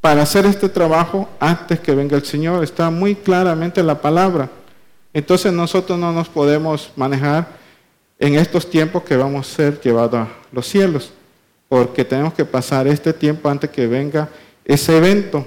[0.00, 4.50] para hacer este trabajo antes que venga el Señor, está muy claramente en la palabra.
[5.14, 7.46] Entonces nosotros no nos podemos manejar
[8.18, 11.12] en estos tiempos que vamos a ser llevados a los cielos,
[11.68, 14.28] porque tenemos que pasar este tiempo antes que venga
[14.64, 15.46] ese evento.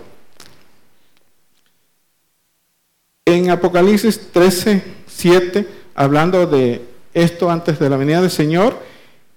[3.25, 6.81] En Apocalipsis 13, 7, hablando de
[7.23, 8.77] esto antes de la venida del Señor,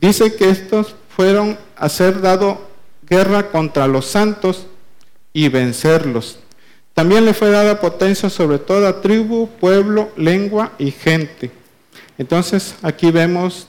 [0.01, 2.69] dice que estos fueron a ser dado
[3.09, 4.66] guerra contra los santos
[5.33, 6.38] y vencerlos.
[6.95, 11.51] También le fue dada potencia sobre toda tribu, pueblo, lengua y gente.
[12.19, 13.66] Entonces aquí vemos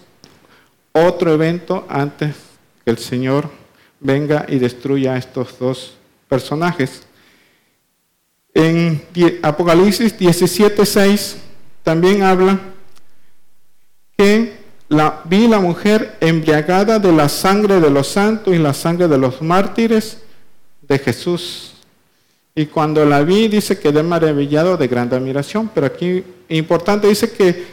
[0.91, 2.35] otro evento antes
[2.83, 3.49] que el Señor
[4.01, 5.93] venga y destruya a estos dos
[6.27, 7.03] personajes.
[8.53, 9.01] En
[9.41, 11.37] Apocalipsis 17:6
[11.83, 12.59] también habla
[14.91, 19.17] la, vi la mujer embriagada de la sangre de los santos y la sangre de
[19.17, 20.17] los mártires
[20.81, 21.71] de Jesús.
[22.53, 25.71] Y cuando la vi, dice, quedé maravillado de gran admiración.
[25.73, 27.67] Pero aquí, importante, dice que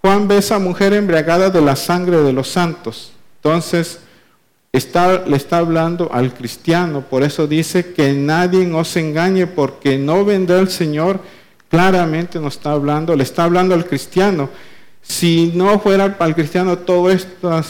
[0.00, 3.12] Juan ve a esa mujer embriagada de la sangre de los santos.
[3.36, 4.00] Entonces,
[4.72, 7.02] le está hablando al cristiano.
[7.02, 11.20] Por eso dice que nadie os engañe, porque no vendrá el Señor.
[11.68, 14.48] Claramente nos está hablando, le está hablando al cristiano.
[15.08, 17.62] Si no fuera para el cristiano toda esta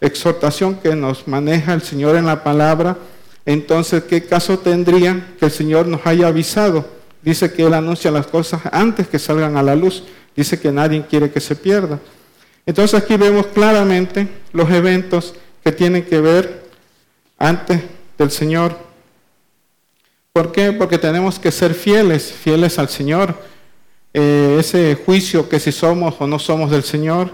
[0.00, 2.96] exhortación que nos maneja el Señor en la palabra,
[3.46, 6.84] entonces ¿qué caso tendría que el Señor nos haya avisado?
[7.22, 10.04] Dice que Él anuncia las cosas antes que salgan a la luz.
[10.34, 11.98] Dice que nadie quiere que se pierda.
[12.66, 16.64] Entonces aquí vemos claramente los eventos que tienen que ver
[17.38, 17.80] antes
[18.16, 18.76] del Señor.
[20.32, 20.72] ¿Por qué?
[20.72, 23.34] Porque tenemos que ser fieles, fieles al Señor.
[24.12, 27.30] Eh, ese juicio que si somos o no somos del Señor,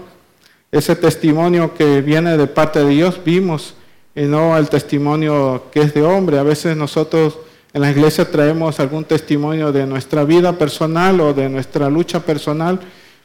[0.71, 3.73] ese testimonio que viene de parte de Dios, vimos,
[4.15, 6.39] y no el testimonio que es de hombre.
[6.39, 7.39] A veces nosotros
[7.73, 12.79] en la iglesia traemos algún testimonio de nuestra vida personal o de nuestra lucha personal,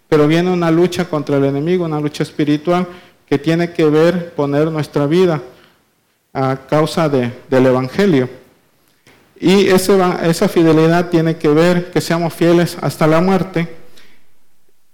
[0.09, 2.87] pero viene una lucha contra el enemigo, una lucha espiritual
[3.27, 5.41] que tiene que ver poner nuestra vida
[6.35, 7.33] a causa del
[7.67, 8.41] Evangelio.
[9.44, 13.74] Y esa fidelidad tiene que ver que seamos fieles hasta la muerte.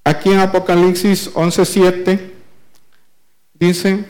[0.03, 2.19] Aquí en Apocalipsis 11:7
[3.53, 4.07] dice,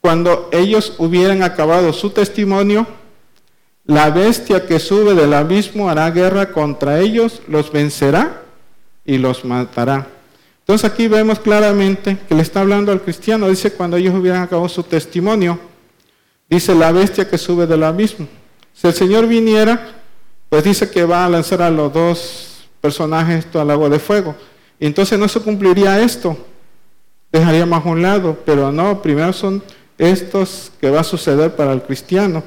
[0.00, 2.88] cuando ellos hubieran acabado su testimonio,
[3.84, 8.42] la bestia que sube del abismo hará guerra contra ellos, los vencerá
[9.04, 10.08] y los matará.
[10.58, 14.68] Entonces aquí vemos claramente que le está hablando al cristiano, dice cuando ellos hubieran acabado
[14.68, 15.56] su testimonio,
[16.50, 18.26] dice la bestia que sube del abismo.
[18.76, 20.02] Si el Señor viniera,
[20.50, 24.36] pues dice que va a lanzar a los dos personajes al agua de fuego.
[24.78, 26.36] Y entonces no se cumpliría esto.
[27.32, 29.62] Dejaríamos a un lado, pero no, primero son
[29.96, 32.42] estos que va a suceder para el cristiano,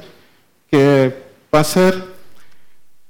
[0.69, 1.15] que
[1.53, 1.99] va a ser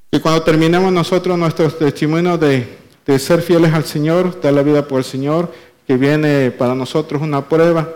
[0.09, 4.87] que cuando terminemos nosotros nuestro testimonio de, de ser fieles al Señor, dar la vida
[4.87, 5.51] por el Señor,
[5.85, 7.89] que viene para nosotros una prueba,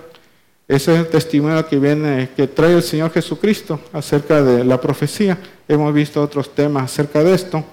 [0.67, 5.38] ese es el testimonio que viene, que trae el Señor Jesucristo acerca de la profecía.
[5.67, 7.63] Hemos visto otros temas acerca de esto.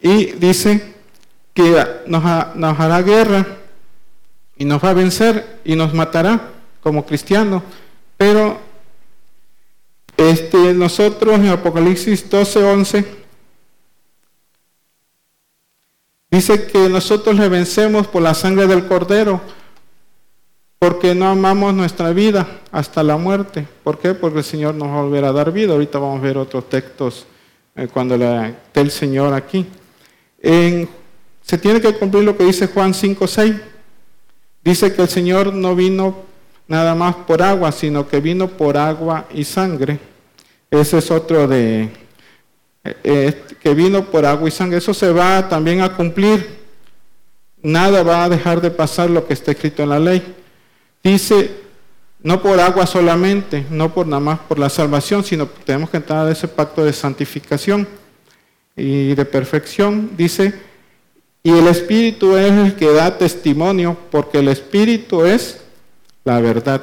[0.00, 0.94] Y dice
[1.54, 3.46] que nos, hará guerra
[4.56, 6.50] y nos va a vencer y nos matará
[6.82, 7.62] como cristianos.
[8.18, 8.58] Pero
[10.16, 13.04] este, nosotros en Apocalipsis 12, 11
[16.30, 19.40] dice que nosotros le vencemos por la sangre del cordero
[20.82, 23.68] porque no amamos nuestra vida hasta la muerte.
[23.84, 24.14] ¿Por qué?
[24.14, 25.74] Porque el Señor nos va a dar vida.
[25.74, 27.24] Ahorita vamos a ver otros textos
[27.76, 29.64] eh, cuando esté el Señor aquí.
[30.42, 33.62] se tiene que cumplir lo que dice Juan 5.6.
[34.64, 36.16] Dice que el Señor no vino
[36.66, 40.00] nada más por agua, sino que vino por agua y sangre.
[40.68, 41.90] Ese es otro de
[42.82, 44.78] eh, eh, que vino por agua y sangre.
[44.78, 46.58] Eso se va también a cumplir.
[47.62, 50.41] Nada va a dejar de pasar lo que está escrito en la ley.
[51.02, 51.50] Dice,
[52.22, 56.26] no por agua solamente, no por nada más por la salvación, sino tenemos que entrar
[56.26, 57.88] a ese pacto de santificación
[58.76, 60.10] y de perfección.
[60.16, 60.54] Dice,
[61.42, 65.60] y el Espíritu es el que da testimonio, porque el Espíritu es
[66.24, 66.82] la verdad.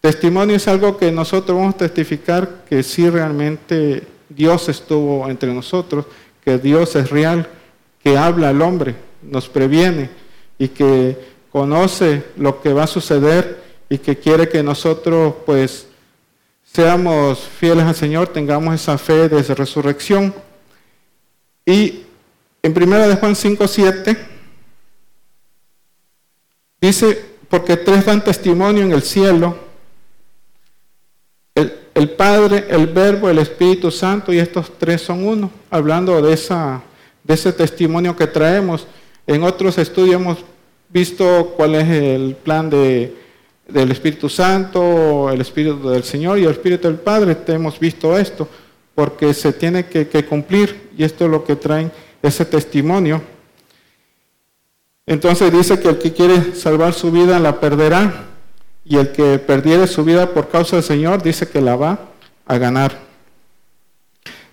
[0.00, 6.04] Testimonio es algo que nosotros vamos a testificar que sí realmente Dios estuvo entre nosotros,
[6.44, 7.48] que Dios es real,
[8.02, 10.10] que habla al hombre, nos previene
[10.58, 15.88] y que conoce lo que va a suceder y que quiere que nosotros pues
[16.62, 20.32] seamos fieles al Señor, tengamos esa fe de resurrección.
[21.66, 22.04] Y
[22.62, 24.16] en 1 de Juan 5, 7
[26.80, 29.56] dice, porque tres dan testimonio en el cielo,
[31.56, 36.34] el, el, Padre, el Verbo, el Espíritu Santo, y estos tres son uno, hablando de,
[36.34, 36.82] esa,
[37.24, 38.86] de ese testimonio que traemos.
[39.26, 40.38] En otros estudios hemos
[40.88, 43.14] visto cuál es el plan de,
[43.68, 47.36] del Espíritu Santo, el Espíritu del Señor y el Espíritu del Padre.
[47.48, 48.48] hemos visto esto,
[48.94, 53.22] porque se tiene que, cumplir y esto es lo que traen ese testimonio.
[55.06, 58.26] Entonces dice que el que quiere salvar su vida la perderá
[58.84, 61.98] y el que perdiere su vida por causa del Señor dice que la va
[62.46, 62.98] a ganar.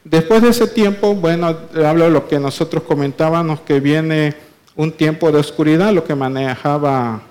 [0.04, 1.48] Después de ese tiempo, bueno,
[1.84, 4.36] hablo de lo que nosotros comentábamos, que viene
[4.76, 7.22] un tiempo de oscuridad, lo que manejaba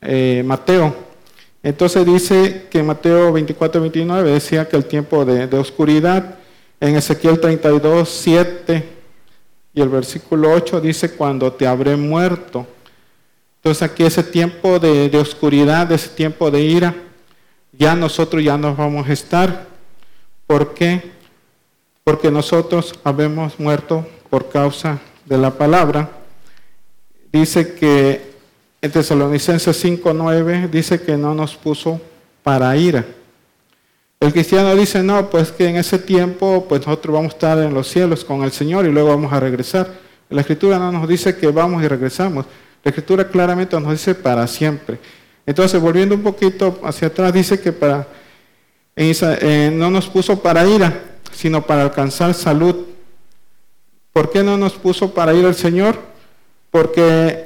[0.00, 0.94] eh, Mateo.
[1.62, 6.38] Entonces dice que Mateo 24, 29 decía que el tiempo de, oscuridad,
[6.80, 8.88] en Ezequiel 32, 7
[9.74, 12.66] y el versículo 8 dice cuando te habré muerto.
[13.56, 16.94] Entonces aquí ese tiempo de, oscuridad, ese tiempo de ira,
[17.72, 19.66] ya nosotros ya nos vamos a estar.
[20.46, 21.12] ¿Por qué?
[22.04, 26.10] porque nosotros habemos muerto por causa de la palabra.
[27.32, 28.20] Dice que
[28.82, 32.00] en Tesalonicenses 5.9 dice que no nos puso
[32.42, 33.06] para ira.
[34.20, 37.72] El cristiano dice, no, pues que en ese tiempo pues nosotros vamos a estar en
[37.72, 39.88] los cielos con el Señor y luego vamos a regresar.
[40.28, 42.46] La escritura no nos dice que vamos y regresamos.
[42.84, 44.98] La escritura claramente nos dice para siempre.
[45.46, 48.06] Entonces, volviendo un poquito hacia atrás, dice que para,
[48.94, 51.02] eh, no nos puso para ira,
[51.32, 52.76] sino para alcanzar salud.
[54.12, 56.11] ¿Por qué no nos puso para ir al Señor?
[56.72, 57.44] Porque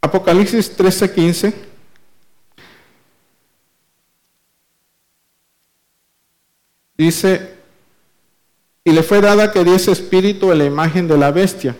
[0.00, 1.52] Apocalipsis 13:15
[6.96, 7.50] dice,
[8.84, 11.76] y le fue dada que diese espíritu a la imagen de la bestia,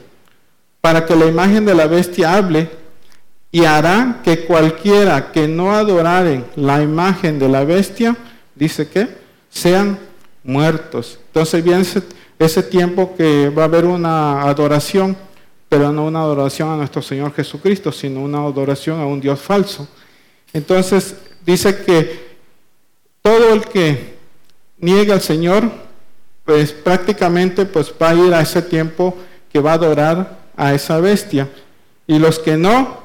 [0.83, 2.69] para que la imagen de la bestia hable
[3.53, 8.17] y hará que cualquiera que no adoraren la imagen de la bestia,
[8.55, 9.09] dice que,
[9.49, 9.99] sean
[10.43, 11.19] muertos.
[11.27, 11.85] Entonces viene
[12.39, 15.17] ese, tiempo que va a haber una adoración,
[15.71, 19.89] pero no una adoración a nuestro Señor Jesucristo, sino una adoración a un Dios falso.
[20.53, 21.15] Entonces
[21.47, 22.39] dice que
[23.23, 24.17] todo el que
[24.79, 25.71] niega al Señor,
[26.45, 29.17] pues prácticamente pues va a ir a ese tiempo
[29.53, 31.49] que va a adorar a esa bestia.
[32.05, 33.05] Y los que no,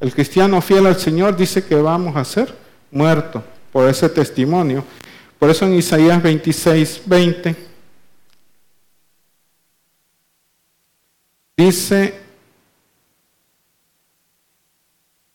[0.00, 2.54] el cristiano fiel al Señor dice que vamos a ser
[2.90, 4.82] muertos por ese testimonio.
[5.38, 7.56] Por eso en Isaías 26, 20
[11.56, 12.14] dice,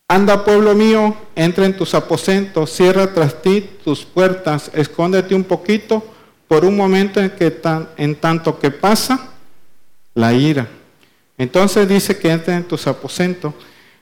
[0.06, 6.02] anda pueblo mío, entra en tus aposentos, cierra tras ti tus puertas, escóndete un poquito
[6.46, 7.60] por un momento en, que
[7.96, 9.30] en tanto que pasa
[10.14, 10.68] la ira.
[11.38, 13.54] Entonces dice que entra en tus aposentos.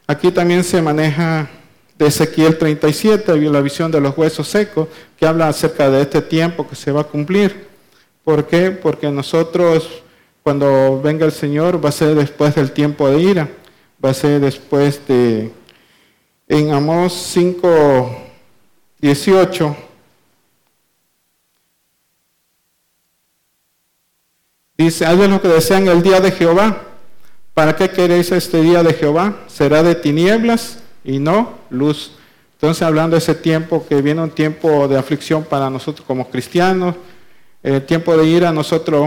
[0.07, 1.49] Aquí también se maneja
[1.97, 6.67] de Ezequiel 37, la visión de los huesos secos, que habla acerca de este tiempo
[6.69, 7.69] que se va a cumplir.
[8.25, 8.71] ¿Por qué?
[8.71, 10.03] Porque nosotros,
[10.51, 13.49] cuando venga el Señor, va a ser después del tiempo de ira,
[14.05, 15.53] va a ser después de,
[16.49, 18.17] en Amós 5,
[19.01, 19.77] 18,
[24.77, 26.83] dice, haz lo que desean el día de Jehová.
[27.55, 29.45] ¿Para qué queréis este día de Jehová?
[29.47, 30.79] ¿Será de tinieblas?
[31.05, 32.11] y no luz.
[32.55, 36.97] Entonces, hablando de ese tiempo, que viene un tiempo de aflicción para nosotros como cristianos,
[37.63, 39.01] el tiempo de ira, nosotros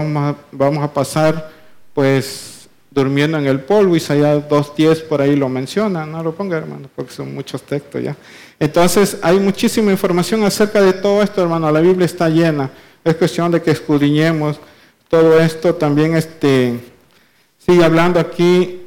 [0.52, 1.50] vamos a, pasar
[1.92, 6.88] pues durmiendo en el polvo, Isaías 2.10 por ahí lo menciona, no lo ponga hermano,
[6.94, 8.16] porque son muchos textos ya.
[8.60, 12.70] Entonces hay muchísima información acerca de todo esto, hermano, la Biblia está llena,
[13.02, 14.60] es cuestión de que escudriñemos
[15.08, 16.78] todo esto, también este,
[17.58, 18.84] sigue hablando aquí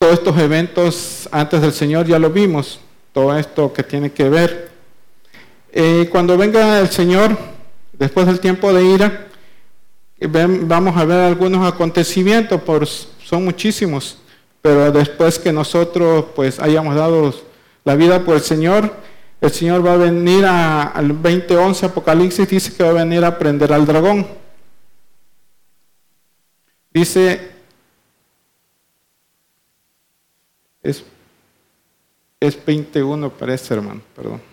[0.00, 2.06] todos estos eventos antes del Señor.
[2.06, 2.80] Ya lo vimos,
[3.12, 4.69] todo esto que tiene que ver.
[5.72, 7.36] Eh, cuando venga el Señor,
[7.92, 9.26] después del tiempo de ira,
[10.20, 14.18] vamos a ver algunos acontecimientos, por, son muchísimos,
[14.60, 17.34] pero después que nosotros pues hayamos dado
[17.84, 18.92] la vida por el Señor,
[19.40, 23.72] el Señor va a venir al 2011 Apocalipsis, dice que va a venir a prender
[23.72, 24.26] al dragón.
[26.92, 27.50] Dice
[30.82, 31.04] Es,
[32.40, 34.49] es 21 parece, hermano, perdón.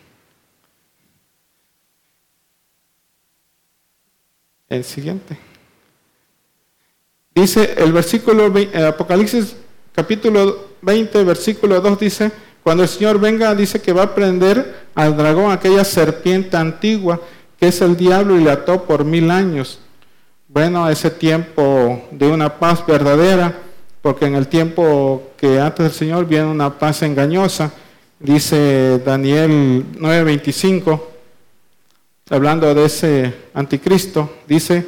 [4.69, 5.37] El siguiente.
[7.33, 9.55] Dice el versículo, el Apocalipsis
[9.93, 12.31] capítulo 20, versículo 2 dice,
[12.63, 17.21] cuando el Señor venga, dice que va a prender al dragón, aquella serpiente antigua,
[17.59, 19.79] que es el diablo y le ató por mil años.
[20.49, 23.57] Bueno, ese tiempo de una paz verdadera,
[24.01, 27.71] porque en el tiempo que antes del Señor viene una paz engañosa,
[28.19, 31.01] dice Daniel 9:25,
[32.29, 34.85] hablando de ese anticristo, dice,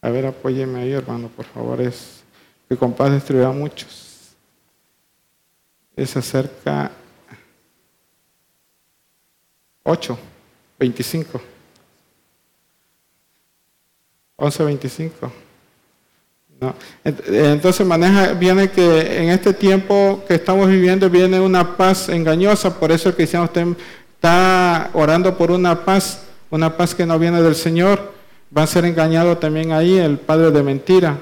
[0.00, 2.22] a ver, apóyeme ahí, hermano, por favor, es
[2.68, 4.34] que con destruirá a muchos.
[5.96, 6.92] Es acerca
[9.82, 10.18] 8,
[10.78, 11.40] 25.
[14.36, 15.45] 11, 25.
[17.04, 22.90] Entonces maneja, viene que en este tiempo que estamos viviendo viene una paz engañosa, por
[22.90, 28.12] eso el cristiano está orando por una paz, una paz que no viene del Señor,
[28.56, 31.18] va a ser engañado también ahí el padre de mentira.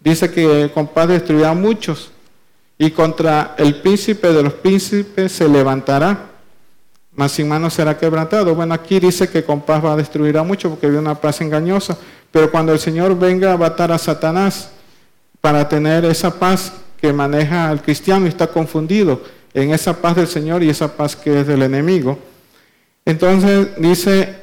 [0.00, 2.10] Dice que con paz destruirá a muchos
[2.78, 6.30] y contra el príncipe de los príncipes se levantará,
[7.12, 8.54] mas sin mano será quebrantado.
[8.54, 11.40] Bueno, aquí dice que con paz va a destruir a muchos porque viene una paz
[11.42, 11.98] engañosa,
[12.30, 14.70] pero cuando el Señor venga a matar a Satanás
[15.40, 19.22] para tener esa paz que maneja al cristiano y está confundido
[19.54, 22.18] en esa paz del Señor y esa paz que es del enemigo.
[23.04, 24.36] Entonces dice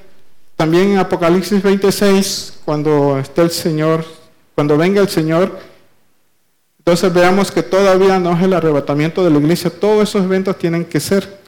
[0.55, 4.05] también en Apocalipsis 26, cuando esté el Señor,
[4.55, 5.59] cuando venga el Señor,
[6.79, 10.85] entonces veamos que todavía no es el arrebatamiento de la iglesia, todos esos eventos tienen
[10.85, 11.39] que ser.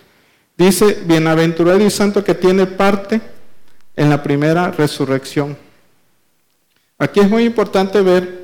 [0.58, 3.22] Dice, bienaventurado y santo que tiene parte
[3.96, 5.56] en la primera resurrección.
[6.98, 8.37] Aquí es muy importante ver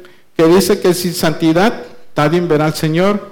[0.47, 1.83] dice que sin santidad
[2.15, 3.31] nadie verá al Señor.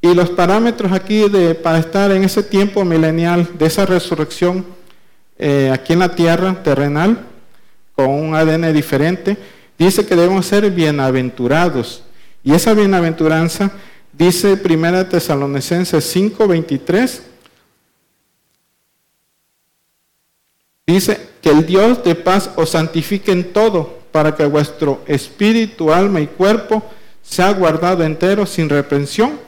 [0.00, 4.64] Y los parámetros aquí de, para estar en ese tiempo milenial de esa resurrección
[5.38, 7.26] eh, aquí en la tierra terrenal,
[7.94, 9.36] con un ADN diferente,
[9.78, 12.02] dice que debemos ser bienaventurados.
[12.42, 13.70] Y esa bienaventuranza
[14.12, 17.22] dice 1 Tesalonicenses 5:23,
[20.86, 26.20] dice que el Dios de paz os santifique en todo, para que vuestro espíritu, alma
[26.20, 26.82] y cuerpo
[27.22, 29.38] se ha guardado entero sin reprensión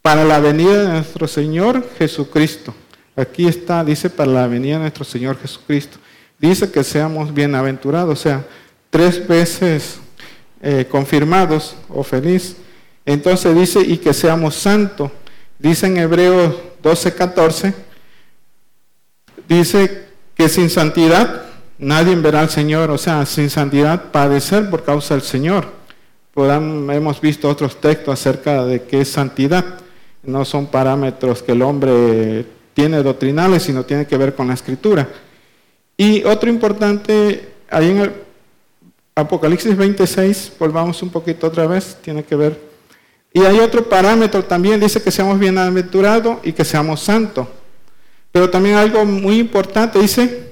[0.00, 2.72] para la venida de nuestro Señor Jesucristo.
[3.16, 5.98] Aquí está, dice, para la venida de nuestro Señor Jesucristo.
[6.38, 8.46] Dice que seamos bienaventurados, o sea,
[8.90, 9.98] tres veces
[10.62, 12.56] eh, confirmados o feliz.
[13.04, 15.10] Entonces dice, y que seamos santos.
[15.58, 17.74] Dice en Hebreos 12, 14,
[19.48, 20.04] dice
[20.36, 21.47] que sin santidad
[21.78, 25.78] nadie verá al Señor, o sea, sin santidad padecer por causa del Señor
[26.44, 29.64] hemos visto otros textos acerca de qué es santidad.
[30.22, 35.08] No son parámetros que el hombre tiene doctrinales, sino tiene que ver con la escritura.
[35.96, 38.12] Y otro importante, ahí en el
[39.14, 42.68] Apocalipsis 26, volvamos un poquito otra vez, tiene que ver.
[43.32, 47.48] Y hay otro parámetro también, dice que seamos bienaventurados y que seamos santos.
[48.30, 50.47] Pero también algo muy importante, dice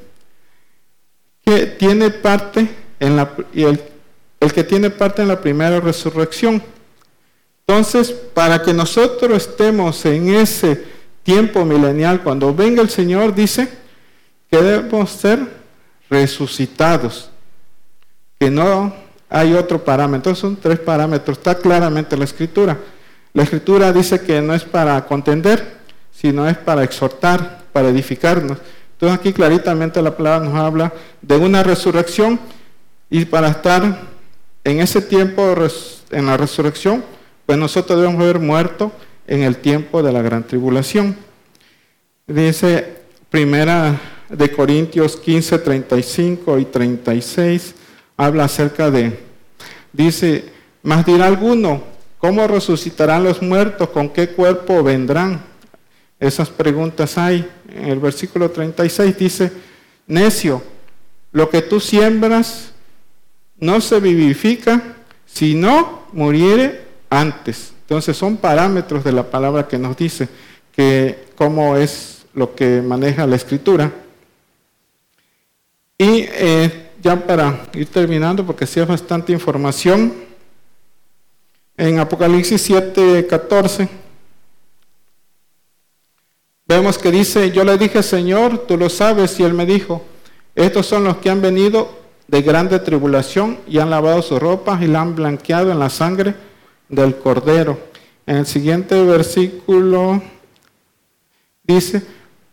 [1.47, 2.69] que tiene parte
[3.01, 3.81] en la, y el
[4.41, 6.63] el que tiene parte en la primera resurrección.
[7.67, 10.85] Entonces, para que nosotros estemos en ese
[11.23, 13.69] tiempo milenial, cuando venga el Señor, dice
[14.51, 15.41] que debemos ser
[16.09, 17.31] resucitados,
[18.39, 18.95] que no
[19.29, 20.35] hay otro parámetro.
[20.35, 22.79] Son tres parámetros, está claramente la escritura.
[23.33, 25.77] La escritura dice que no es para contender,
[26.13, 28.59] sino es para exhortar, para edificarnos.
[28.97, 30.91] Entonces aquí claritamente la palabra nos habla
[31.21, 32.41] de una resurrección
[33.11, 34.01] y para estar
[34.65, 35.55] en ese tiempo,
[36.11, 37.05] en la resurrección,
[37.45, 38.91] pues nosotros debemos haber muerto
[39.27, 41.15] en el tiempo de la gran tribulación.
[42.27, 42.97] Dice
[43.29, 47.75] primera de Corintios 15, 35 y 36,
[48.17, 49.21] habla acerca de,
[49.93, 50.47] dice,
[50.83, 51.83] más dirá alguno,
[52.17, 53.91] ¿cómo resucitarán los muertos?
[53.91, 55.45] ¿Con qué cuerpo vendrán?
[56.19, 57.49] Esas preguntas hay.
[57.69, 59.53] En el versículo 36 dice,
[60.07, 60.62] necio,
[61.33, 62.73] lo que tú siembras,
[63.59, 64.97] no se vivifica
[65.27, 67.73] si no muriere antes.
[67.83, 70.29] Entonces son parámetros de la palabra que nos dice
[70.75, 73.93] que cómo es lo que maneja la escritura.
[75.99, 80.12] Y eh, ya para ir terminando, porque si es bastante información,
[81.77, 83.89] en Apocalipsis 7, 14,
[86.67, 90.03] vemos que dice, yo le dije, Señor, tú lo sabes, y él me dijo,
[90.55, 91.89] estos son los que han venido
[92.29, 96.35] de grande tribulación y han lavado sus ropas y la han blanqueado en la sangre
[96.89, 97.79] del cordero.
[98.27, 100.21] En el siguiente versículo
[101.62, 102.03] dice,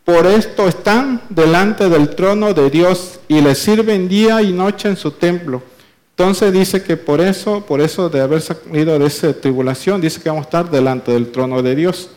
[0.03, 4.97] por esto están delante del trono de Dios y le sirven día y noche en
[4.97, 5.63] su templo.
[6.11, 10.29] Entonces dice que por eso, por eso de haber salido de esa tribulación, dice que
[10.29, 12.11] vamos a estar delante del trono de Dios.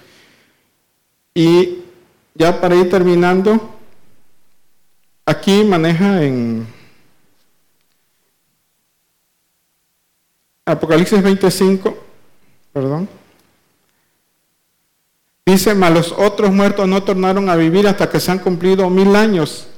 [1.35, 1.79] Y
[2.39, 3.59] ya para ir terminando,
[5.25, 6.67] aquí maneja en
[10.65, 11.97] Apocalipsis 25,
[12.73, 13.09] perdón.
[15.45, 19.15] Dice, mas los otros muertos no tornaron a vivir hasta que se han cumplido mil
[19.15, 19.69] años.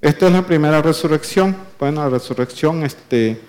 [0.00, 1.56] Esta es la primera resurrección.
[1.80, 3.40] Bueno, la resurrección este,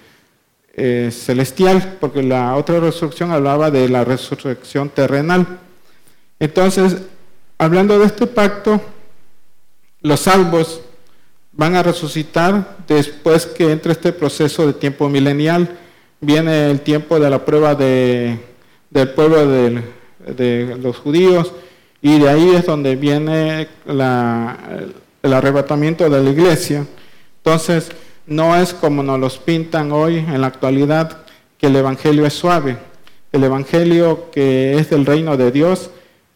[0.74, 5.60] eh, celestial, porque la otra resurrección hablaba de la resurrección terrenal.
[6.40, 7.02] Entonces,
[7.58, 8.82] hablando de este pacto,
[10.02, 10.82] los salvos
[11.52, 15.78] van a resucitar después que entre este proceso de tiempo milenial
[16.20, 18.38] viene el tiempo de la prueba de,
[18.90, 21.54] del pueblo de los judíos
[22.02, 24.02] y de ahí es donde viene el
[25.34, 26.86] arrebatamiento de la iglesia.
[27.38, 27.90] Entonces,
[28.28, 31.26] no es como nos los pintan hoy en la actualidad,
[31.58, 32.78] que el Evangelio es suave.
[33.32, 35.90] El Evangelio que es del reino de Dios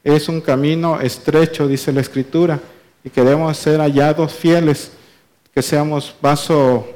[0.03, 2.59] es un camino estrecho, dice la Escritura,
[3.03, 4.91] y que debemos ser hallados fieles,
[5.53, 6.87] que seamos vaso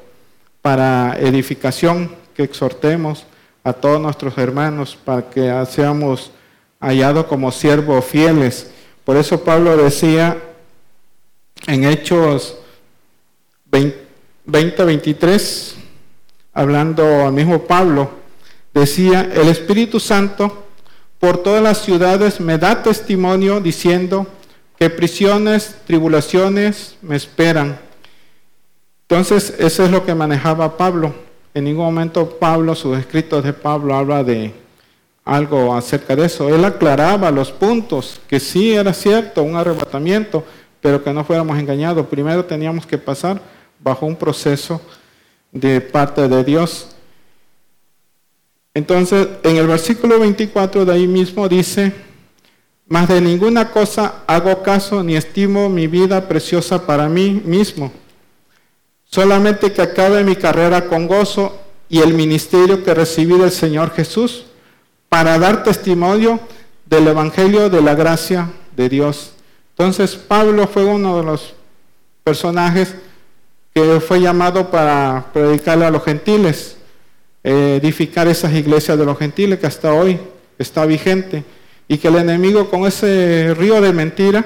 [0.62, 3.26] para edificación, que exhortemos
[3.64, 6.32] a todos nuestros hermanos para que seamos
[6.80, 8.72] hallados como siervos fieles.
[9.06, 10.38] Por eso Pablo decía
[11.68, 12.58] en Hechos
[13.66, 13.98] 20,
[14.46, 15.76] 23,
[16.54, 18.12] hablando al mismo Pablo,
[18.74, 20.63] decía, el Espíritu Santo
[21.24, 24.28] por todas las ciudades me da testimonio diciendo
[24.78, 27.80] que prisiones, tribulaciones me esperan.
[29.08, 31.14] Entonces, eso es lo que manejaba Pablo.
[31.54, 34.54] En ningún momento Pablo, sus escritos de Pablo, habla de
[35.24, 36.54] algo acerca de eso.
[36.54, 40.44] Él aclaraba los puntos, que sí era cierto, un arrebatamiento,
[40.82, 42.06] pero que no fuéramos engañados.
[42.08, 43.40] Primero teníamos que pasar
[43.80, 44.82] bajo un proceso
[45.54, 46.93] de parte de Dios.
[48.74, 51.94] Entonces, en el versículo 24 de ahí mismo dice,
[52.88, 57.92] más de ninguna cosa hago caso ni estimo mi vida preciosa para mí mismo
[59.14, 61.56] solamente que acabe mi carrera con gozo
[61.88, 64.46] y el ministerio que recibí del Señor Jesús
[65.08, 66.40] para dar testimonio
[66.88, 69.34] del Evangelio de la gracia de Dios.
[69.78, 71.54] Entonces Pablo fue uno de los
[72.24, 72.96] personajes
[73.72, 76.78] que fue llamado para predicarle a los gentiles,
[77.44, 80.18] edificar esas iglesias de los gentiles que hasta hoy
[80.58, 81.44] está vigente
[81.88, 84.46] y que el enemigo con ese río de mentira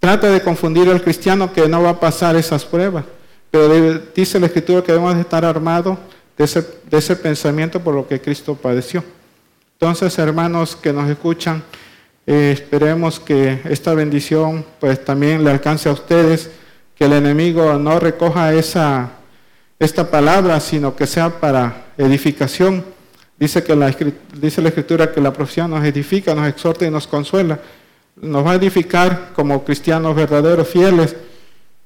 [0.00, 3.04] trata de confundir al cristiano que no va a pasar esas pruebas.
[3.50, 5.98] Pero dice la Escritura que debemos estar armados
[6.36, 6.44] de
[6.98, 9.02] ese, pensamiento por lo que Cristo padeció.
[9.74, 11.62] Entonces, hermanos que nos escuchan,
[12.26, 16.50] eh, esperemos que esta bendición pues también le alcance a ustedes,
[16.94, 19.10] que el enemigo no recoja esa,
[19.78, 22.84] esta palabra, sino que sea para edificación.
[23.38, 23.94] Dice, que la,
[24.40, 27.60] dice la Escritura que la profesión nos edifica, nos exhorta y nos consuela.
[28.16, 31.14] Nos va a edificar como cristianos verdaderos, fieles,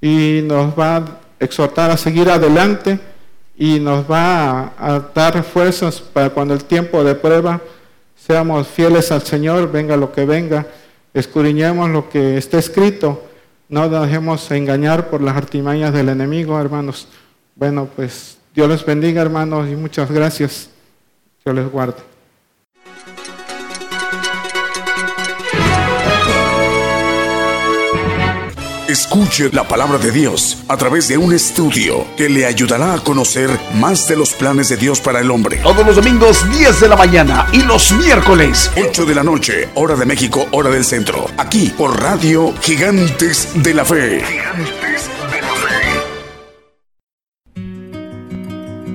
[0.00, 1.04] y nos va a
[1.38, 2.98] exhortar a seguir adelante
[3.56, 7.60] y nos va a, dar fuerzas para cuando el tiempo de prueba
[8.16, 10.66] seamos fieles al Señor, venga lo que venga,
[11.14, 13.22] escudriñemos lo que está escrito,
[13.68, 17.08] no dejemos engañar por las artimañas del enemigo, hermanos.
[17.54, 20.68] Bueno, pues Dios les bendiga, hermanos, y muchas gracias.
[21.44, 22.12] Dios les guarde.
[28.92, 33.48] Escuche la palabra de Dios a través de un estudio que le ayudará a conocer
[33.76, 35.60] más de los planes de Dios para el hombre.
[35.62, 39.94] Todos los domingos 10 de la mañana y los miércoles 8 de la noche, hora
[39.94, 41.26] de México, hora del centro.
[41.38, 44.22] Aquí por Radio Gigantes de la Fe.
[44.26, 45.10] Gigantes